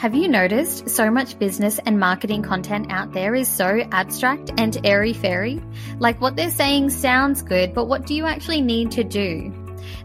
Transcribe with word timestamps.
Have 0.00 0.14
you 0.14 0.28
noticed 0.28 0.88
so 0.88 1.10
much 1.10 1.38
business 1.38 1.78
and 1.84 2.00
marketing 2.00 2.40
content 2.40 2.90
out 2.90 3.12
there 3.12 3.34
is 3.34 3.46
so 3.46 3.86
abstract 3.92 4.50
and 4.56 4.80
airy 4.82 5.12
fairy? 5.12 5.62
Like 5.98 6.22
what 6.22 6.36
they're 6.36 6.50
saying 6.50 6.88
sounds 6.88 7.42
good, 7.42 7.74
but 7.74 7.84
what 7.84 8.06
do 8.06 8.14
you 8.14 8.24
actually 8.24 8.62
need 8.62 8.92
to 8.92 9.04
do? 9.04 9.52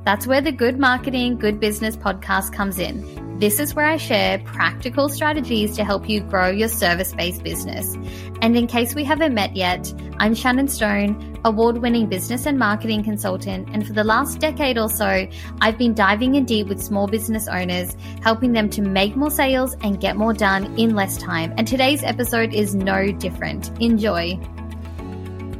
That's 0.04 0.28
where 0.28 0.42
the 0.42 0.52
Good 0.52 0.78
Marketing, 0.78 1.38
Good 1.38 1.62
Business 1.62 1.96
podcast 1.96 2.52
comes 2.52 2.78
in. 2.78 3.25
This 3.46 3.60
is 3.60 3.76
where 3.76 3.86
I 3.86 3.98
share 3.98 4.40
practical 4.40 5.08
strategies 5.08 5.76
to 5.76 5.84
help 5.86 6.10
you 6.10 6.22
grow 6.22 6.50
your 6.50 6.68
service 6.68 7.14
based 7.14 7.44
business. 7.44 7.94
And 8.42 8.58
in 8.58 8.66
case 8.66 8.96
we 8.96 9.04
haven't 9.04 9.36
met 9.36 9.56
yet, 9.56 9.94
I'm 10.18 10.34
Shannon 10.34 10.68
Stone, 10.68 11.40
award 11.46 11.78
winning 11.78 12.08
business 12.08 12.48
and 12.48 12.58
marketing 12.58 13.04
consultant. 13.04 13.70
And 13.72 13.86
for 13.86 13.94
the 13.94 14.04
last 14.04 14.40
decade 14.40 14.80
or 14.80 14.90
so, 14.90 15.28
I've 15.62 15.78
been 15.78 15.94
diving 15.94 16.34
in 16.34 16.46
deep 16.46 16.66
with 16.66 16.82
small 16.82 17.06
business 17.06 17.48
owners, 17.48 17.96
helping 18.24 18.54
them 18.54 18.68
to 18.72 18.82
make 18.82 19.16
more 19.16 19.30
sales 19.30 19.76
and 19.82 20.02
get 20.02 20.18
more 20.18 20.34
done 20.34 20.76
in 20.80 20.96
less 20.96 21.16
time. 21.16 21.54
And 21.56 21.68
today's 21.68 22.04
episode 22.04 22.52
is 22.52 22.74
no 22.74 23.12
different. 23.12 23.80
Enjoy. 23.80 24.40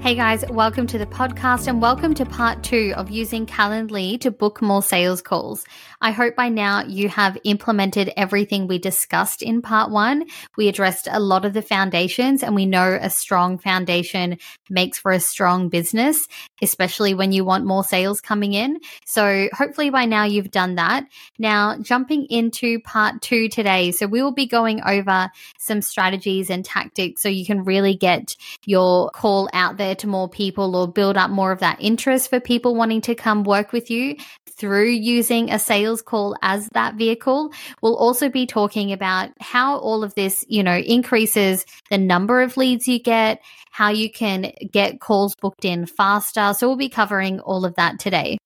Hey 0.06 0.14
guys, 0.14 0.46
welcome 0.52 0.86
to 0.86 1.00
the 1.00 1.08
podcast 1.08 1.68
and 1.68 1.82
welcome 1.82 2.14
to 2.14 2.28
part 2.28 2.62
two 2.62 2.94
of 2.96 3.10
using 3.10 3.48
Calendly 3.48 4.22
to 4.22 4.30
book 4.30 4.62
more 4.62 4.84
sales 4.84 5.20
calls. 5.20 5.66
I 6.02 6.12
hope 6.12 6.36
by 6.36 6.50
now 6.50 6.84
you 6.84 7.10
have 7.10 7.38
implemented 7.44 8.12
everything 8.18 8.68
we 8.68 8.80
discussed 8.80 9.42
in 9.42 9.62
part 9.62 9.92
one. 9.92 10.26
We 10.58 10.68
addressed 10.68 11.08
a 11.10 11.20
lot 11.20 11.46
of 11.46 11.54
the 11.54 11.62
foundations 11.62 12.44
and 12.44 12.56
we 12.56 12.66
know 12.66 12.98
a 13.00 13.10
strong 13.10 13.58
foundation 13.58 14.38
makes 14.70 15.00
for 15.00 15.12
a 15.12 15.20
strong 15.20 15.70
business, 15.70 16.28
especially 16.62 17.14
when 17.14 17.32
you 17.32 17.46
want 17.46 17.66
more 17.66 17.84
sales 17.84 18.22
coming 18.22 18.54
in. 18.54 18.80
So 19.06 19.48
hopefully 19.54 19.90
by 19.90 20.06
now 20.06 20.24
you've 20.26 20.52
done 20.52 20.76
that. 20.76 21.06
Now 21.40 21.78
jumping 21.80 22.26
into 22.26 22.80
part 22.82 23.22
two 23.22 23.50
today. 23.50 23.92
So 23.92 24.08
we 24.08 24.22
will 24.22 24.34
be 24.34 24.48
going 24.48 24.82
over 24.84 25.30
some 25.58 25.82
strategies 25.82 26.50
and 26.50 26.66
tactics 26.66 27.22
so 27.22 27.30
you 27.30 27.46
can 27.46 27.64
really 27.64 27.96
get 27.96 28.36
your 28.66 29.10
call 29.12 29.50
out 29.54 29.78
there 29.78 29.96
to 29.96 30.08
more 30.08 30.30
people 30.30 30.76
or 30.76 30.88
build 30.88 31.18
up 31.18 31.30
more 31.30 31.52
of 31.52 31.60
that 31.60 31.78
interest 31.80 32.30
for 32.30 32.40
people 32.40 32.76
wanting 32.76 33.02
to 33.02 33.16
come 33.16 33.44
work 33.44 33.72
with 33.72 33.90
you 33.90 34.18
through 34.58 34.90
using 34.90 35.52
a 35.52 35.60
sales 35.60 35.85
call 36.02 36.36
as 36.42 36.70
that 36.74 36.96
vehicle. 36.96 37.52
We'll 37.82 37.96
also 37.96 38.30
be 38.30 38.46
talking 38.46 38.92
about 38.92 39.30
how 39.40 39.78
all 39.78 40.04
of 40.04 40.14
this, 40.16 40.44
you 40.48 40.64
know, 40.64 40.78
increases 40.78 41.66
the 41.90 41.98
number 41.98 42.42
of 42.42 42.58
leads 42.58 42.88
you 42.88 43.00
get, 43.00 43.42
how 43.72 43.90
you 43.90 44.12
can 44.12 44.52
get 44.72 45.00
calls 45.00 45.36
booked 45.42 45.66
in 45.66 45.86
faster. 45.86 46.54
So 46.58 46.68
we'll 46.68 46.78
be 46.78 46.90
covering 46.90 47.40
all 47.40 47.66
of 47.66 47.76
that 47.76 48.00
today. 48.00 48.38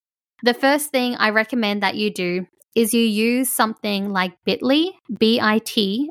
The 0.44 0.54
first 0.54 0.92
thing 0.92 1.16
I 1.16 1.30
recommend 1.32 1.84
that 1.84 1.96
you 1.96 2.14
do 2.14 2.46
is 2.76 2.94
you 2.94 3.04
use 3.04 3.50
something 3.52 4.10
like 4.10 4.34
bit.ly, 4.46 4.92
bit.ly 5.18 6.08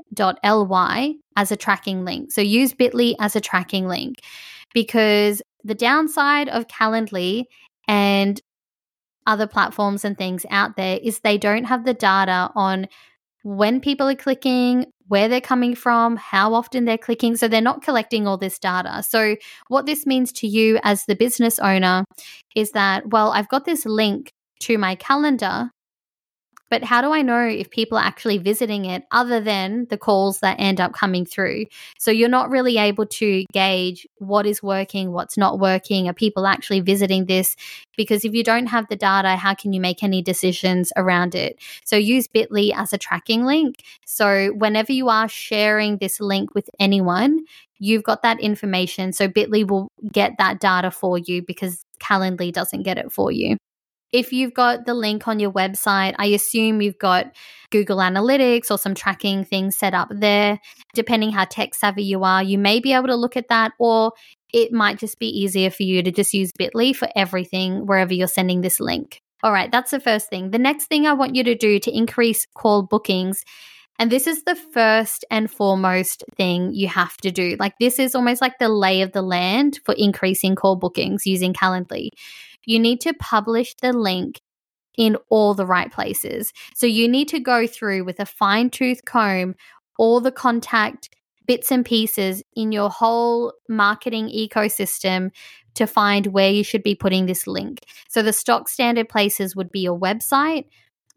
as 1.36 1.52
a 1.52 1.56
tracking 1.56 2.04
link. 2.04 2.32
So 2.32 2.40
use 2.40 2.74
bit.ly 2.74 3.14
as 3.20 3.36
a 3.36 3.40
tracking 3.40 3.86
link 3.86 4.16
because 4.74 5.40
the 5.64 5.74
downside 5.74 6.48
of 6.48 6.66
Calendly 6.68 7.44
and 7.86 8.40
other 9.28 9.46
platforms 9.46 10.04
and 10.04 10.18
things 10.18 10.44
out 10.50 10.76
there 10.76 10.98
is 11.02 11.20
they 11.20 11.38
don't 11.38 11.64
have 11.64 11.84
the 11.84 11.94
data 11.94 12.50
on 12.56 12.88
when 13.42 13.80
people 13.80 14.08
are 14.08 14.14
clicking, 14.14 14.86
where 15.06 15.28
they're 15.28 15.40
coming 15.40 15.74
from, 15.74 16.16
how 16.16 16.54
often 16.54 16.84
they're 16.84 16.98
clicking. 16.98 17.36
So 17.36 17.46
they're 17.46 17.60
not 17.60 17.82
collecting 17.82 18.26
all 18.26 18.36
this 18.36 18.58
data. 18.58 19.02
So, 19.02 19.36
what 19.68 19.86
this 19.86 20.06
means 20.06 20.32
to 20.32 20.46
you 20.46 20.78
as 20.82 21.04
the 21.04 21.14
business 21.14 21.58
owner 21.58 22.04
is 22.56 22.72
that, 22.72 23.08
well, 23.08 23.30
I've 23.30 23.48
got 23.48 23.64
this 23.64 23.86
link 23.86 24.32
to 24.60 24.76
my 24.76 24.96
calendar, 24.96 25.70
but 26.70 26.84
how 26.84 27.00
do 27.00 27.12
I 27.12 27.22
know 27.22 27.46
if 27.46 27.70
people 27.70 27.98
are 27.98 28.04
actually 28.04 28.38
visiting 28.38 28.84
it 28.84 29.04
other 29.10 29.40
than 29.40 29.86
the 29.90 29.98
calls 29.98 30.40
that 30.40 30.56
end 30.58 30.80
up 30.80 30.92
coming 30.92 31.24
through? 31.24 31.64
So 31.98 32.10
you're 32.10 32.28
not 32.28 32.50
really 32.50 32.78
able 32.78 33.06
to 33.06 33.44
gauge 33.52 34.06
what 34.18 34.46
is 34.46 34.62
working, 34.62 35.12
what's 35.12 35.36
not 35.36 35.58
working. 35.58 36.08
Are 36.08 36.14
people 36.14 36.46
actually 36.46 36.80
visiting 36.80 37.26
this? 37.26 37.56
Because 37.96 38.24
if 38.24 38.34
you 38.34 38.44
don't 38.44 38.66
have 38.66 38.88
the 38.88 38.96
data, 38.96 39.36
how 39.36 39.54
can 39.54 39.72
you 39.72 39.80
make 39.80 40.02
any 40.02 40.22
decisions 40.22 40.92
around 40.96 41.34
it? 41.34 41.58
So 41.84 41.96
use 41.96 42.28
Bitly 42.28 42.72
as 42.74 42.92
a 42.92 42.98
tracking 42.98 43.44
link. 43.44 43.82
So 44.06 44.52
whenever 44.56 44.92
you 44.92 45.08
are 45.08 45.28
sharing 45.28 45.98
this 45.98 46.20
link 46.20 46.54
with 46.54 46.68
anyone, 46.78 47.40
you've 47.78 48.02
got 48.02 48.22
that 48.22 48.40
information. 48.40 49.12
So 49.12 49.28
Bitly 49.28 49.66
will 49.68 49.88
get 50.12 50.32
that 50.38 50.60
data 50.60 50.90
for 50.90 51.18
you 51.18 51.42
because 51.42 51.82
Calendly 52.00 52.52
doesn't 52.52 52.82
get 52.82 52.98
it 52.98 53.10
for 53.10 53.32
you. 53.32 53.56
If 54.12 54.32
you've 54.32 54.54
got 54.54 54.86
the 54.86 54.94
link 54.94 55.28
on 55.28 55.38
your 55.38 55.52
website, 55.52 56.14
I 56.18 56.26
assume 56.26 56.80
you've 56.80 56.98
got 56.98 57.26
Google 57.70 57.98
Analytics 57.98 58.70
or 58.70 58.78
some 58.78 58.94
tracking 58.94 59.44
things 59.44 59.76
set 59.76 59.94
up 59.94 60.08
there. 60.10 60.58
Depending 60.94 61.32
how 61.32 61.44
tech 61.44 61.74
savvy 61.74 62.04
you 62.04 62.24
are, 62.24 62.42
you 62.42 62.58
may 62.58 62.80
be 62.80 62.92
able 62.92 63.08
to 63.08 63.16
look 63.16 63.36
at 63.36 63.48
that, 63.48 63.72
or 63.78 64.12
it 64.52 64.72
might 64.72 64.98
just 64.98 65.18
be 65.18 65.26
easier 65.26 65.70
for 65.70 65.82
you 65.82 66.02
to 66.02 66.10
just 66.10 66.32
use 66.32 66.52
Bitly 66.52 66.96
for 66.96 67.08
everything 67.14 67.86
wherever 67.86 68.14
you're 68.14 68.28
sending 68.28 68.62
this 68.62 68.80
link. 68.80 69.20
All 69.42 69.52
right, 69.52 69.70
that's 69.70 69.90
the 69.90 70.00
first 70.00 70.30
thing. 70.30 70.50
The 70.50 70.58
next 70.58 70.86
thing 70.86 71.06
I 71.06 71.12
want 71.12 71.36
you 71.36 71.44
to 71.44 71.54
do 71.54 71.78
to 71.78 71.96
increase 71.96 72.46
call 72.54 72.82
bookings 72.82 73.44
and 73.98 74.12
this 74.12 74.28
is 74.28 74.44
the 74.44 74.54
first 74.54 75.24
and 75.28 75.50
foremost 75.50 76.22
thing 76.36 76.72
you 76.72 76.86
have 76.86 77.16
to 77.18 77.32
do. 77.32 77.56
Like, 77.58 77.74
this 77.80 77.98
is 77.98 78.14
almost 78.14 78.40
like 78.40 78.58
the 78.58 78.68
lay 78.68 79.02
of 79.02 79.10
the 79.10 79.22
land 79.22 79.80
for 79.84 79.92
increasing 79.98 80.54
call 80.54 80.76
bookings 80.76 81.26
using 81.26 81.52
Calendly 81.52 82.10
you 82.66 82.78
need 82.78 83.00
to 83.02 83.14
publish 83.14 83.74
the 83.80 83.92
link 83.92 84.40
in 84.96 85.16
all 85.30 85.54
the 85.54 85.66
right 85.66 85.92
places. 85.92 86.52
So 86.74 86.86
you 86.86 87.08
need 87.08 87.28
to 87.28 87.40
go 87.40 87.66
through 87.66 88.04
with 88.04 88.20
a 88.20 88.26
fine 88.26 88.68
tooth 88.68 89.04
comb 89.04 89.54
all 89.98 90.20
the 90.20 90.32
contact 90.32 91.10
bits 91.46 91.72
and 91.72 91.84
pieces 91.84 92.42
in 92.54 92.72
your 92.72 92.90
whole 92.90 93.54
marketing 93.68 94.28
ecosystem 94.28 95.30
to 95.74 95.86
find 95.86 96.26
where 96.28 96.50
you 96.50 96.62
should 96.62 96.82
be 96.82 96.94
putting 96.94 97.26
this 97.26 97.46
link. 97.46 97.80
So 98.08 98.22
the 98.22 98.32
stock 98.32 98.68
standard 98.68 99.08
places 99.08 99.56
would 99.56 99.70
be 99.70 99.80
your 99.80 99.98
website, 99.98 100.66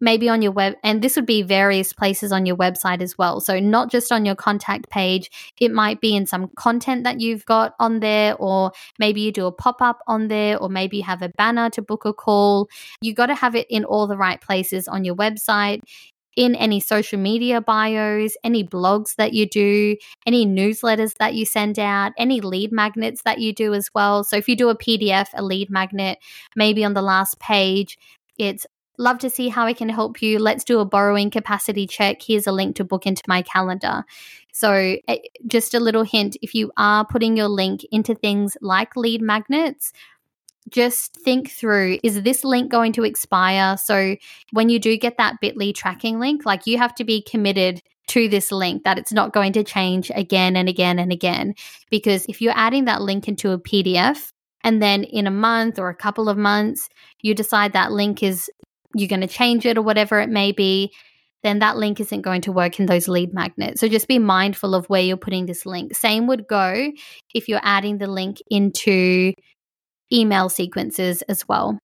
maybe 0.02 0.28
on 0.28 0.42
your 0.42 0.52
web, 0.52 0.76
and 0.84 1.02
this 1.02 1.16
would 1.16 1.26
be 1.26 1.42
various 1.42 1.94
places 1.94 2.32
on 2.32 2.46
your 2.46 2.58
website 2.58 3.02
as 3.02 3.18
well. 3.18 3.40
So, 3.40 3.60
not 3.60 3.90
just 3.90 4.12
on 4.12 4.26
your 4.26 4.36
contact 4.36 4.90
page, 4.90 5.30
it 5.60 5.72
might 5.72 6.02
be 6.02 6.16
in 6.16 6.26
some 6.26 6.50
content 6.58 7.04
that 7.06 7.22
you've 7.22 7.46
got 7.46 7.76
on 7.80 8.02
there, 8.02 8.36
or 8.36 8.72
maybe 9.00 9.22
you 9.22 9.32
do 9.32 9.46
a 9.46 9.52
pop 9.52 9.82
up 9.82 10.00
on 10.08 10.28
there, 10.28 10.58
or 10.58 10.68
maybe 10.68 10.98
you 10.98 11.04
have 11.04 11.22
a 11.22 11.30
banner 11.30 11.70
to 11.70 11.82
book 11.82 12.04
a 12.04 12.14
call. 12.14 12.68
You 13.02 13.14
got 13.14 13.28
to 13.28 13.36
have 13.36 13.56
it 13.56 13.68
in 13.70 13.86
all 13.86 14.08
the 14.08 14.18
right 14.18 14.42
places 14.42 14.88
on 14.88 15.06
your 15.06 15.16
website 15.16 15.82
in 16.36 16.56
any 16.56 16.80
social 16.80 17.20
media 17.20 17.62
bios, 17.62 18.36
any 18.44 18.64
blogs 18.64 19.16
that 19.16 19.34
you 19.34 19.46
do, 19.46 19.98
any 20.26 20.46
newsletters 20.46 21.16
that 21.18 21.34
you 21.34 21.46
send 21.46 21.78
out, 21.78 22.14
any 22.18 22.40
lead 22.42 22.72
magnets 22.72 23.24
that 23.24 23.40
you 23.40 23.54
do 23.54 23.74
as 23.74 23.90
well. 23.94 24.24
So 24.24 24.38
if 24.38 24.48
you 24.48 24.56
do 24.56 24.70
a 24.70 24.78
PDF, 24.78 25.28
a 25.34 25.44
lead 25.44 25.70
magnet, 25.70 26.20
maybe 26.56 26.86
on 26.86 26.94
the 26.94 27.02
last 27.02 27.40
page, 27.40 27.98
it's 28.38 28.66
Love 29.02 29.18
to 29.18 29.32
see 29.32 29.50
how 29.50 29.66
I 29.66 29.74
can 29.74 29.90
help 29.90 30.22
you. 30.22 30.38
Let's 30.38 30.64
do 30.64 30.80
a 30.80 30.86
borrowing 30.86 31.32
capacity 31.32 31.88
check. 31.88 32.22
Here's 32.22 32.46
a 32.46 32.52
link 32.52 32.76
to 32.76 32.84
book 32.84 33.08
into 33.08 33.24
my 33.28 33.42
calendar. 33.42 34.04
So, 34.54 34.98
eh, 35.08 35.18
just 35.48 35.74
a 35.74 35.80
little 35.80 36.04
hint 36.04 36.38
if 36.44 36.54
you 36.54 36.72
are 36.78 37.04
putting 37.04 37.36
your 37.36 37.48
link 37.48 37.82
into 37.92 38.14
things 38.14 38.56
like 38.62 38.96
lead 38.96 39.24
magnets, 39.24 39.92
just 40.70 41.16
think 41.16 41.50
through 41.50 41.98
is 42.04 42.22
this 42.22 42.44
link 42.44 42.72
going 42.72 42.94
to 42.94 43.04
expire? 43.04 43.76
So, 43.76 44.18
when 44.52 44.70
you 44.70 44.78
do 44.78 44.96
get 44.98 45.18
that 45.18 45.42
bit.ly 45.42 45.72
tracking 45.72 46.20
link, 46.20 46.46
like 46.46 46.68
you 46.68 46.78
have 46.78 46.94
to 46.96 47.04
be 47.04 47.24
committed 47.24 47.82
to 48.10 48.30
this 48.30 48.52
link 48.52 48.84
that 48.84 49.00
it's 49.00 49.12
not 49.12 49.34
going 49.34 49.54
to 49.54 49.64
change 49.64 50.12
again 50.14 50.56
and 50.56 50.70
again 50.70 51.00
and 51.00 51.12
again. 51.12 51.56
Because 51.90 52.28
if 52.28 52.40
you're 52.40 52.54
adding 52.56 52.86
that 52.86 53.02
link 53.02 53.28
into 53.28 53.50
a 53.50 53.60
PDF, 53.60 54.32
and 54.64 54.80
then 54.80 55.04
in 55.04 55.28
a 55.28 55.32
month 55.32 55.80
or 55.80 55.90
a 55.90 55.96
couple 55.96 56.30
of 56.30 56.38
months, 56.38 56.88
you 57.22 57.34
decide 57.34 57.74
that 57.74 57.92
link 57.92 58.22
is 58.22 58.50
you're 58.96 59.08
going 59.08 59.22
to 59.22 59.28
change 59.28 59.66
it 59.66 59.78
or 59.78 59.82
whatever 59.82 60.20
it 60.20 60.30
may 60.30 60.52
be, 60.52 60.92
then 61.44 61.60
that 61.60 61.78
link 61.78 62.00
isn't 62.00 62.22
going 62.22 62.42
to 62.42 62.52
work 62.52 62.80
in 62.80 62.86
those 62.86 63.08
lead 63.08 63.34
magnets. 63.34 63.82
So 63.82 63.88
just 63.88 64.08
be 64.08 64.20
mindful 64.20 64.76
of 64.76 64.86
where 64.88 65.02
you're 65.02 65.18
putting 65.18 65.46
this 65.46 65.66
link. 65.66 65.96
Same 65.96 66.28
would 66.28 66.48
go 66.48 66.92
if 67.34 67.48
you're 67.50 67.62
adding 67.64 67.98
the 67.98 68.08
link 68.08 68.38
into 68.50 69.34
email 70.14 70.50
sequences 70.50 71.22
as 71.24 71.48
well. 71.48 71.80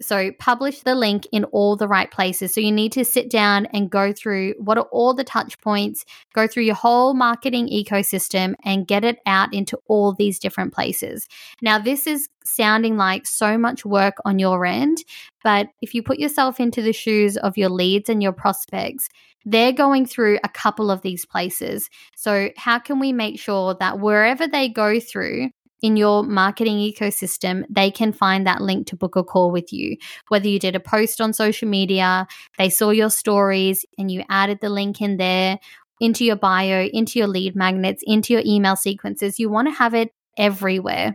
So 0.00 0.32
publish 0.38 0.80
the 0.80 0.94
link 0.94 1.26
in 1.32 1.44
all 1.44 1.76
the 1.76 1.88
right 1.88 2.10
places. 2.10 2.54
So 2.54 2.60
you 2.60 2.72
need 2.72 2.92
to 2.92 3.04
sit 3.04 3.30
down 3.30 3.66
and 3.66 3.90
go 3.90 4.12
through 4.12 4.54
what 4.58 4.78
are 4.78 4.88
all 4.92 5.14
the 5.14 5.24
touch 5.24 5.58
points, 5.60 6.04
go 6.34 6.46
through 6.46 6.64
your 6.64 6.74
whole 6.74 7.14
marketing 7.14 7.68
ecosystem 7.68 8.54
and 8.64 8.86
get 8.86 9.04
it 9.04 9.18
out 9.26 9.52
into 9.52 9.78
all 9.86 10.12
these 10.12 10.38
different 10.38 10.72
places. 10.72 11.26
Now, 11.62 11.78
this 11.78 12.06
is 12.06 12.28
sounding 12.44 12.96
like 12.96 13.26
so 13.26 13.56
much 13.56 13.84
work 13.84 14.16
on 14.24 14.38
your 14.38 14.64
end, 14.66 14.98
but 15.42 15.68
if 15.80 15.94
you 15.94 16.02
put 16.02 16.18
yourself 16.18 16.60
into 16.60 16.82
the 16.82 16.92
shoes 16.92 17.36
of 17.36 17.56
your 17.56 17.70
leads 17.70 18.08
and 18.08 18.22
your 18.22 18.32
prospects, 18.32 19.08
they're 19.44 19.72
going 19.72 20.06
through 20.06 20.38
a 20.42 20.48
couple 20.48 20.90
of 20.90 21.02
these 21.02 21.26
places. 21.26 21.90
So, 22.16 22.50
how 22.56 22.78
can 22.78 22.98
we 22.98 23.12
make 23.12 23.38
sure 23.38 23.74
that 23.78 24.00
wherever 24.00 24.46
they 24.46 24.68
go 24.68 25.00
through, 25.00 25.50
in 25.82 25.96
your 25.96 26.22
marketing 26.22 26.78
ecosystem, 26.78 27.64
they 27.68 27.90
can 27.90 28.12
find 28.12 28.46
that 28.46 28.62
link 28.62 28.86
to 28.86 28.96
book 28.96 29.16
a 29.16 29.24
call 29.24 29.50
with 29.50 29.72
you. 29.72 29.96
Whether 30.28 30.48
you 30.48 30.58
did 30.58 30.76
a 30.76 30.80
post 30.80 31.20
on 31.20 31.32
social 31.32 31.68
media, 31.68 32.26
they 32.58 32.70
saw 32.70 32.90
your 32.90 33.10
stories 33.10 33.84
and 33.98 34.10
you 34.10 34.24
added 34.28 34.58
the 34.60 34.70
link 34.70 35.02
in 35.02 35.16
there, 35.18 35.58
into 36.00 36.24
your 36.24 36.36
bio, 36.36 36.86
into 36.86 37.18
your 37.18 37.28
lead 37.28 37.54
magnets, 37.54 38.02
into 38.06 38.32
your 38.32 38.42
email 38.46 38.76
sequences. 38.76 39.38
You 39.38 39.50
want 39.50 39.68
to 39.68 39.74
have 39.74 39.94
it 39.94 40.10
everywhere. 40.38 41.14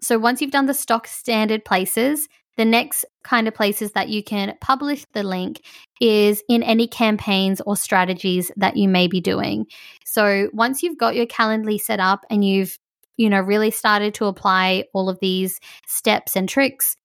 So 0.00 0.18
once 0.18 0.40
you've 0.40 0.50
done 0.50 0.66
the 0.66 0.74
stock 0.74 1.06
standard 1.06 1.64
places, 1.64 2.28
the 2.56 2.64
next 2.64 3.04
kind 3.24 3.48
of 3.48 3.54
places 3.54 3.92
that 3.92 4.08
you 4.08 4.22
can 4.22 4.54
publish 4.60 5.06
the 5.12 5.22
link 5.22 5.62
is 6.00 6.42
in 6.48 6.62
any 6.62 6.86
campaigns 6.86 7.62
or 7.64 7.76
strategies 7.76 8.50
that 8.56 8.76
you 8.76 8.88
may 8.88 9.06
be 9.06 9.20
doing. 9.20 9.66
So 10.04 10.50
once 10.52 10.82
you've 10.82 10.98
got 10.98 11.14
your 11.14 11.26
Calendly 11.26 11.80
set 11.80 11.98
up 11.98 12.26
and 12.28 12.44
you've 12.44 12.78
you 13.16 13.28
know 13.30 13.40
really 13.40 13.70
started 13.70 14.14
to 14.14 14.26
apply 14.26 14.84
all 14.92 15.08
of 15.08 15.18
these 15.20 15.60
steps 15.86 16.36
and 16.36 16.48
tricks, 16.48 16.96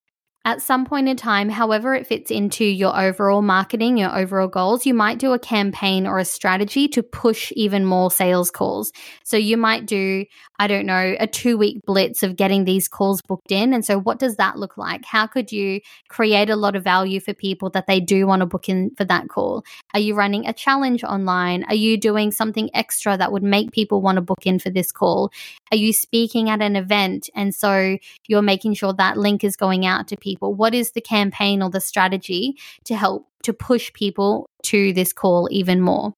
at 0.47 0.61
some 0.61 0.85
point 0.85 1.09
in 1.09 1.17
time, 1.17 1.49
however 1.49 1.93
it 1.93 2.07
fits 2.07 2.31
into 2.31 2.63
your 2.63 2.97
overall 2.97 3.41
marketing, 3.41 3.97
your 3.97 4.17
overall 4.17 4.47
goals, 4.47 4.85
you 4.85 4.93
might 4.93 5.19
do 5.19 5.33
a 5.33 5.39
campaign 5.39 6.07
or 6.07 6.19
a 6.19 6.23
strategy 6.25 6.87
to 6.87 7.03
push 7.03 7.51
even 7.57 7.83
more 7.83 8.09
sales 8.09 8.49
calls. 8.49 8.93
So 9.25 9.35
you 9.35 9.57
might 9.57 9.85
do, 9.85 10.23
I 10.59 10.65
don't 10.65 10.87
know, 10.87 11.15
a 11.19 11.27
two 11.27 11.55
week 11.57 11.81
blitz 11.85 12.23
of 12.23 12.35
getting 12.35 12.65
these 12.65 12.87
calls 12.87 13.21
booked 13.21 13.51
in. 13.51 13.73
And 13.73 13.85
so, 13.85 13.99
what 13.99 14.17
does 14.17 14.37
that 14.37 14.57
look 14.57 14.75
like? 14.75 15.05
How 15.05 15.27
could 15.27 15.51
you 15.51 15.81
create 16.09 16.49
a 16.49 16.55
lot 16.55 16.75
of 16.75 16.83
value 16.83 17.19
for 17.19 17.33
people 17.33 17.69
that 17.71 17.85
they 17.85 17.99
do 17.99 18.25
want 18.25 18.39
to 18.39 18.47
book 18.47 18.67
in 18.67 18.91
for 18.97 19.05
that 19.05 19.29
call? 19.29 19.63
Are 19.93 19.99
you 19.99 20.15
running 20.15 20.47
a 20.47 20.53
challenge 20.53 21.03
online? 21.03 21.63
Are 21.65 21.75
you 21.75 21.97
doing 21.97 22.31
something 22.31 22.71
extra 22.73 23.17
that 23.17 23.31
would 23.31 23.43
make 23.43 23.71
people 23.71 24.01
want 24.01 24.15
to 24.15 24.21
book 24.21 24.45
in 24.47 24.57
for 24.57 24.71
this 24.71 24.91
call? 24.91 25.31
Are 25.71 25.77
you 25.77 25.93
speaking 25.93 26.49
at 26.49 26.61
an 26.61 26.75
event? 26.75 27.29
And 27.35 27.53
so, 27.53 27.97
you're 28.27 28.41
making 28.41 28.73
sure 28.73 28.93
that 28.93 29.17
link 29.17 29.43
is 29.43 29.55
going 29.55 29.85
out 29.85 30.07
to 30.07 30.17
people? 30.17 30.55
What 30.55 30.73
is 30.73 30.91
the 30.91 31.01
campaign 31.01 31.61
or 31.61 31.69
the 31.69 31.81
strategy 31.81 32.57
to 32.85 32.95
help 32.95 33.27
to 33.43 33.53
push 33.53 33.93
people 33.93 34.49
to 34.63 34.91
this 34.93 35.13
call 35.13 35.47
even 35.51 35.81
more? 35.81 36.13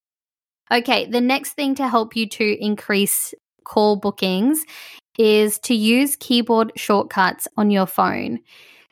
Okay, 0.72 1.08
the 1.08 1.22
next 1.22 1.54
thing 1.54 1.76
to 1.76 1.88
help 1.88 2.16
you 2.16 2.30
to 2.30 2.64
increase 2.64 3.34
call 3.70 3.96
bookings 3.96 4.66
is 5.18 5.60
to 5.60 5.76
use 5.76 6.16
keyboard 6.16 6.72
shortcuts 6.76 7.48
on 7.56 7.70
your 7.70 7.86
phone. 7.86 8.40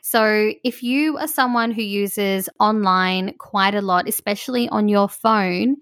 So, 0.02 0.52
if 0.64 0.82
you 0.82 1.18
are 1.18 1.28
someone 1.28 1.70
who 1.70 1.82
uses 1.82 2.48
online 2.58 3.34
quite 3.38 3.74
a 3.74 3.82
lot, 3.82 4.08
especially 4.08 4.68
on 4.68 4.88
your 4.88 5.08
phone, 5.08 5.76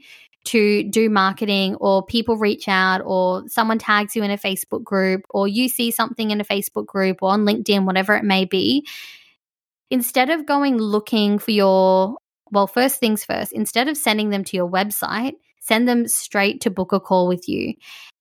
to 0.46 0.84
do 0.84 1.10
marketing 1.10 1.74
or 1.76 2.04
people 2.06 2.36
reach 2.36 2.68
out 2.68 3.02
or 3.04 3.42
someone 3.48 3.78
tags 3.78 4.16
you 4.16 4.22
in 4.22 4.30
a 4.30 4.38
Facebook 4.38 4.84
group 4.84 5.22
or 5.30 5.48
you 5.48 5.68
see 5.68 5.90
something 5.90 6.30
in 6.30 6.40
a 6.40 6.44
Facebook 6.44 6.86
group 6.86 7.18
or 7.20 7.32
on 7.32 7.44
LinkedIn, 7.44 7.84
whatever 7.84 8.14
it 8.14 8.24
may 8.24 8.44
be, 8.44 8.86
instead 9.90 10.30
of 10.30 10.46
going 10.46 10.78
looking 10.78 11.38
for 11.38 11.50
your, 11.50 12.16
well, 12.50 12.66
first 12.66 13.00
things 13.00 13.24
first, 13.24 13.52
instead 13.52 13.88
of 13.88 13.96
sending 13.96 14.30
them 14.30 14.44
to 14.44 14.56
your 14.56 14.70
website, 14.70 15.34
send 15.66 15.88
them 15.88 16.06
straight 16.06 16.60
to 16.60 16.70
book 16.70 16.92
a 16.92 17.00
call 17.00 17.26
with 17.26 17.48
you. 17.48 17.74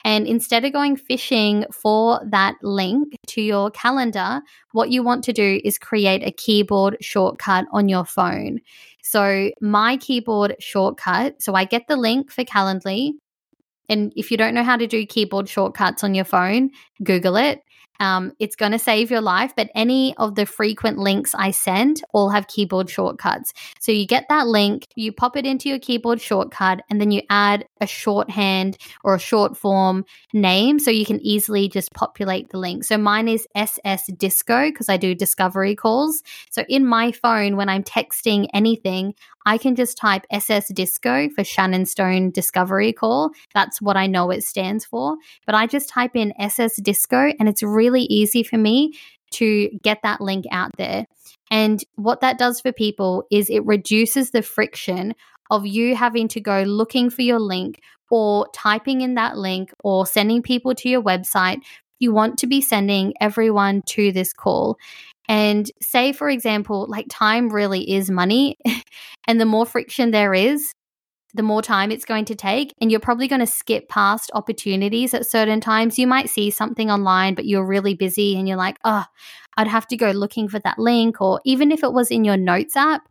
And 0.04 0.28
instead 0.28 0.66
of 0.66 0.74
going 0.74 0.98
fishing 0.98 1.66
for 1.72 2.20
that 2.30 2.56
link 2.62 3.16
to 3.28 3.42
your 3.42 3.72
calendar, 3.72 4.42
what 4.72 4.90
you 4.90 5.04
want 5.04 5.24
to 5.26 5.34
do 5.34 5.60
is 5.64 5.78
create 5.78 6.24
a 6.24 6.32
keyboard 6.32 6.98
shortcut 7.02 7.66
on 7.72 7.90
your 7.90 8.06
phone. 8.06 8.60
So, 9.04 9.52
my 9.62 9.98
keyboard 9.98 10.56
shortcut, 10.60 11.42
so 11.42 11.54
I 11.54 11.66
get 11.66 11.88
the 11.88 11.96
link 11.96 12.32
for 12.32 12.44
Calendly. 12.44 13.14
And 13.88 14.12
if 14.16 14.32
you 14.32 14.38
don't 14.38 14.56
know 14.56 14.64
how 14.64 14.78
to 14.78 14.88
do 14.88 15.06
keyboard 15.06 15.48
shortcuts 15.48 16.04
on 16.04 16.16
your 16.16 16.26
phone, 16.26 16.72
Google 17.04 17.36
it. 17.36 17.62
Um, 18.00 18.32
it's 18.40 18.56
going 18.56 18.72
to 18.72 18.80
save 18.80 19.12
your 19.12 19.22
life, 19.22 19.54
but 19.56 19.70
any 19.76 20.16
of 20.18 20.36
the 20.36 20.46
frequent 20.46 20.98
links 20.98 21.34
I 21.36 21.52
send 21.52 22.02
all 22.14 22.30
have 22.30 22.48
keyboard 22.48 22.90
shortcuts. 22.90 23.54
So 23.80 23.92
you 23.92 24.06
get 24.06 24.26
that 24.30 24.48
link, 24.48 24.88
you 24.96 25.12
pop 25.12 25.38
it 25.38 25.46
into 25.46 25.70
your 25.70 25.80
keyboard 25.80 26.22
shortcut, 26.22 26.82
and 26.90 27.00
then 27.00 27.12
you 27.12 27.22
add 27.30 27.66
a 27.82 27.88
shorthand 27.88 28.78
or 29.04 29.16
a 29.16 29.20
short 29.20 29.58
form 29.58 30.06
name 30.34 30.80
so 30.80 30.92
you 30.92 31.06
can 31.06 31.22
easily 31.22 31.68
just 31.70 31.94
populate 31.94 32.50
the 32.50 32.58
link. 32.58 32.84
So 32.84 32.98
mine 32.98 33.28
is 33.28 33.48
SS 33.56 34.08
Disco 34.18 34.70
because 34.70 34.90
I 34.90 34.98
do 34.98 35.16
discovery 35.16 35.76
calls. 35.76 36.24
So 36.50 36.64
in 36.70 36.86
my 36.86 37.12
phone, 37.12 37.56
when 37.56 37.70
I'm 37.70 37.84
texting 37.84 38.48
anything, 38.54 39.14
I 39.46 39.58
can 39.58 39.76
just 39.76 39.98
type 39.98 40.26
SS 40.32 40.70
Disco 40.74 41.30
for 41.30 41.44
Shannon 41.44 41.86
Stone 41.86 42.32
Discovery 42.32 42.94
Call. 42.94 43.32
That's 43.54 43.82
what 43.82 43.98
I 43.98 44.08
know 44.08 44.32
it 44.32 44.44
stands 44.44 44.86
for. 44.86 45.18
But 45.46 45.56
I 45.56 45.68
just 45.68 45.90
type 45.90 46.16
in 46.16 46.34
SS 46.40 46.82
Disco 46.82 47.32
and 47.40 47.48
it's 47.48 47.62
really 47.62 48.04
easy 48.04 48.44
for 48.44 48.58
me 48.58 48.94
to 49.32 49.70
get 49.84 50.02
that 50.04 50.22
link 50.22 50.46
out 50.52 50.72
there. 50.78 51.06
And 51.52 51.84
what 51.96 52.22
that 52.22 52.38
does 52.38 52.62
for 52.62 52.72
people 52.72 53.26
is 53.32 53.50
it 53.50 53.66
reduces 53.66 54.32
the 54.32 54.42
friction 54.42 55.14
of 55.52 55.66
you 55.66 55.96
having 55.96 56.28
to 56.30 56.42
go 56.42 56.64
looking 56.64 57.10
for 57.10 57.22
your 57.22 57.40
link 57.40 57.82
or 58.10 58.48
typing 58.54 59.02
in 59.02 59.16
that 59.16 59.38
link 59.38 59.72
or 59.84 60.06
sending 60.06 60.42
people 60.42 60.74
to 60.76 60.90
your 60.90 61.04
website. 61.04 61.60
You 62.00 62.14
want 62.14 62.40
to 62.40 62.48
be 62.48 62.62
sending 62.62 63.14
everyone 63.22 63.84
to 63.90 64.12
this 64.12 64.34
call. 64.34 64.78
And 65.28 65.70
say, 65.82 66.12
for 66.12 66.30
example, 66.30 66.86
like 66.88 67.08
time 67.10 67.50
really 67.50 67.92
is 67.92 68.10
money. 68.10 68.58
and 69.28 69.40
the 69.40 69.46
more 69.46 69.66
friction 69.66 70.12
there 70.12 70.34
is, 70.34 70.74
the 71.34 71.44
more 71.44 71.62
time 71.62 71.92
it's 71.92 72.06
going 72.06 72.26
to 72.26 72.36
take. 72.36 72.74
And 72.80 72.90
you're 72.90 73.00
probably 73.00 73.28
going 73.28 73.42
to 73.42 73.48
skip 73.48 73.90
past 73.90 74.32
opportunities 74.34 75.14
at 75.14 75.28
certain 75.28 75.60
times. 75.60 76.00
You 76.00 76.08
might 76.08 76.30
see 76.30 76.50
something 76.50 76.90
online, 76.90 77.36
but 77.36 77.46
you're 77.46 77.66
really 77.66 77.94
busy 77.94 78.38
and 78.38 78.48
you're 78.48 78.58
like, 78.58 78.78
oh, 78.86 79.06
I'd 79.58 79.68
have 79.68 79.88
to 79.88 79.98
go 79.98 80.12
looking 80.12 80.48
for 80.48 80.60
that 80.60 80.80
link. 80.80 81.22
Or 81.22 81.42
even 81.44 81.72
if 81.72 81.84
it 81.84 81.94
was 81.94 82.10
in 82.10 82.24
your 82.24 82.38
notes 82.38 82.78
app, 82.78 83.08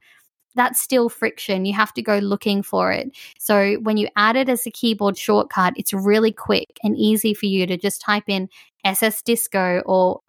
that's 0.55 0.81
still 0.81 1.09
friction. 1.09 1.65
You 1.65 1.75
have 1.75 1.93
to 1.95 2.03
go 2.03 2.19
looking 2.19 2.63
for 2.63 2.93
it. 2.93 3.11
So 3.39 3.75
when 3.83 3.97
you 3.97 4.09
add 4.17 4.37
it 4.37 4.49
as 4.49 4.67
a 4.67 4.71
keyboard 4.71 5.19
shortcut, 5.19 5.75
it's 5.77 5.93
really 5.93 6.33
quick 6.33 6.79
and 6.83 6.97
easy 6.97 7.35
for 7.35 7.47
you 7.47 7.67
to 7.67 7.77
just 7.77 8.01
type 8.01 8.25
in 8.29 8.49
SS 8.85 9.23
Disco 9.23 9.83
or 9.85 10.21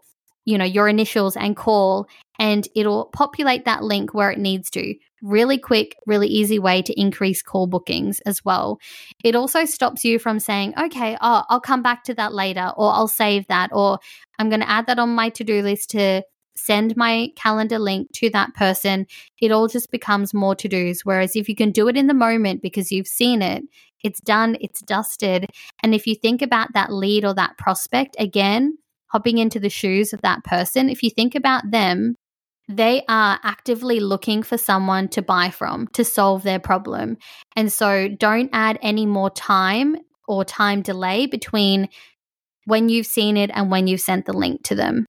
you 0.46 0.58
know, 0.58 0.66
your 0.66 0.88
initials 0.88 1.36
and 1.36 1.56
call, 1.56 2.08
and 2.40 2.68
it'll 2.76 3.06
populate 3.06 3.66
that 3.66 3.84
link 3.84 4.14
where 4.14 4.32
it 4.32 4.40
needs 4.40 4.70
to. 4.72 4.96
Really 5.22 5.58
quick, 5.58 5.96
really 6.06 6.28
easy 6.28 6.60
way 6.60 6.82
to 6.84 7.00
increase 7.00 7.42
call 7.42 7.68
bookings 7.68 8.20
as 8.22 8.46
well. 8.46 8.80
It 9.24 9.36
also 9.36 9.66
stops 9.66 10.06
you 10.06 10.20
from 10.20 10.40
saying, 10.40 10.76
okay, 10.80 11.18
oh, 11.20 11.44
I'll 11.50 11.60
come 11.60 11.82
back 11.82 12.04
to 12.06 12.14
that 12.14 12.34
later, 12.34 12.72
or 12.78 12.92
I'll 12.92 13.08
save 13.08 13.48
that, 13.48 13.72
or 13.74 14.00
I'm 14.38 14.50
going 14.50 14.62
to 14.62 14.70
add 14.70 14.88
that 14.88 15.00
on 15.00 15.10
my 15.10 15.30
to 15.30 15.44
do 15.44 15.62
list 15.62 15.90
to 15.92 16.24
send 16.58 16.96
my 16.96 17.30
calendar 17.36 17.80
link 17.80 18.12
to 18.14 18.30
that 18.30 18.54
person. 18.54 19.08
It 19.42 19.52
all 19.52 19.68
just 19.68 19.92
becomes 19.92 20.34
more 20.34 20.56
to 20.56 20.68
dos. 20.68 21.02
Whereas 21.04 21.36
if 21.36 21.50
you 21.50 21.56
can 21.56 21.72
do 21.72 21.88
it 21.88 21.98
in 21.98 22.08
the 22.08 22.14
moment 22.14 22.62
because 22.62 22.92
you've 22.92 23.08
seen 23.08 23.42
it, 23.42 23.64
it's 24.04 24.22
done, 24.22 24.56
it's 24.62 24.82
dusted. 24.82 25.48
And 25.84 25.94
if 25.96 26.08
you 26.08 26.16
think 26.16 26.42
about 26.42 26.74
that 26.74 26.94
lead 26.94 27.26
or 27.26 27.34
that 27.34 27.58
prospect 27.58 28.16
again, 28.20 28.78
hopping 29.16 29.38
into 29.38 29.62
the 29.62 29.70
shoes 29.70 30.12
of 30.12 30.22
that 30.24 30.44
person, 30.44 30.90
if 30.90 31.02
you 31.02 31.10
think 31.10 31.36
about 31.36 31.72
them, 31.72 32.16
they 32.68 33.02
are 33.08 33.40
actively 33.44 34.02
looking 34.02 34.44
for 34.44 34.58
someone 34.58 35.08
to 35.08 35.22
buy 35.22 35.50
from 35.52 35.88
to 35.94 36.04
solve 36.04 36.44
their 36.44 36.60
problem. 36.60 37.16
And 37.56 37.72
so 37.72 38.10
don't 38.10 38.50
add 38.52 38.78
any 38.82 39.06
more 39.06 39.30
time 39.30 39.96
or 40.28 40.44
time 40.44 40.82
delay 40.82 41.28
between 41.28 41.88
when 42.66 42.90
you've 42.90 43.06
seen 43.06 43.38
it 43.38 43.52
and 43.54 43.72
when 43.72 43.88
you've 43.88 44.02
sent 44.02 44.26
the 44.26 44.34
link 44.34 44.64
to 44.64 44.76
them. 44.76 45.06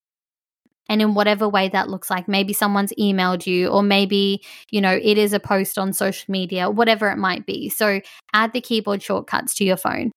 And 0.89 1.03
in 1.03 1.15
whatever 1.15 1.49
way 1.49 1.69
that 1.71 1.89
looks 1.91 2.09
like, 2.09 2.29
maybe 2.29 2.53
someone's 2.53 2.93
emailed 2.97 3.45
you, 3.45 3.71
or 3.71 3.83
maybe, 3.83 4.45
you 4.71 4.81
know, 4.81 4.97
it 5.03 5.19
is 5.19 5.33
a 5.33 5.41
post 5.41 5.79
on 5.79 5.93
social 5.93 6.31
media, 6.31 6.71
whatever 6.71 7.11
it 7.11 7.17
might 7.17 7.45
be. 7.45 7.71
So 7.71 8.01
add 8.33 8.53
the 8.53 8.61
keyboard 8.61 9.03
shortcuts 9.03 9.53
to 9.57 9.65
your 9.65 9.77
phone. 9.77 10.13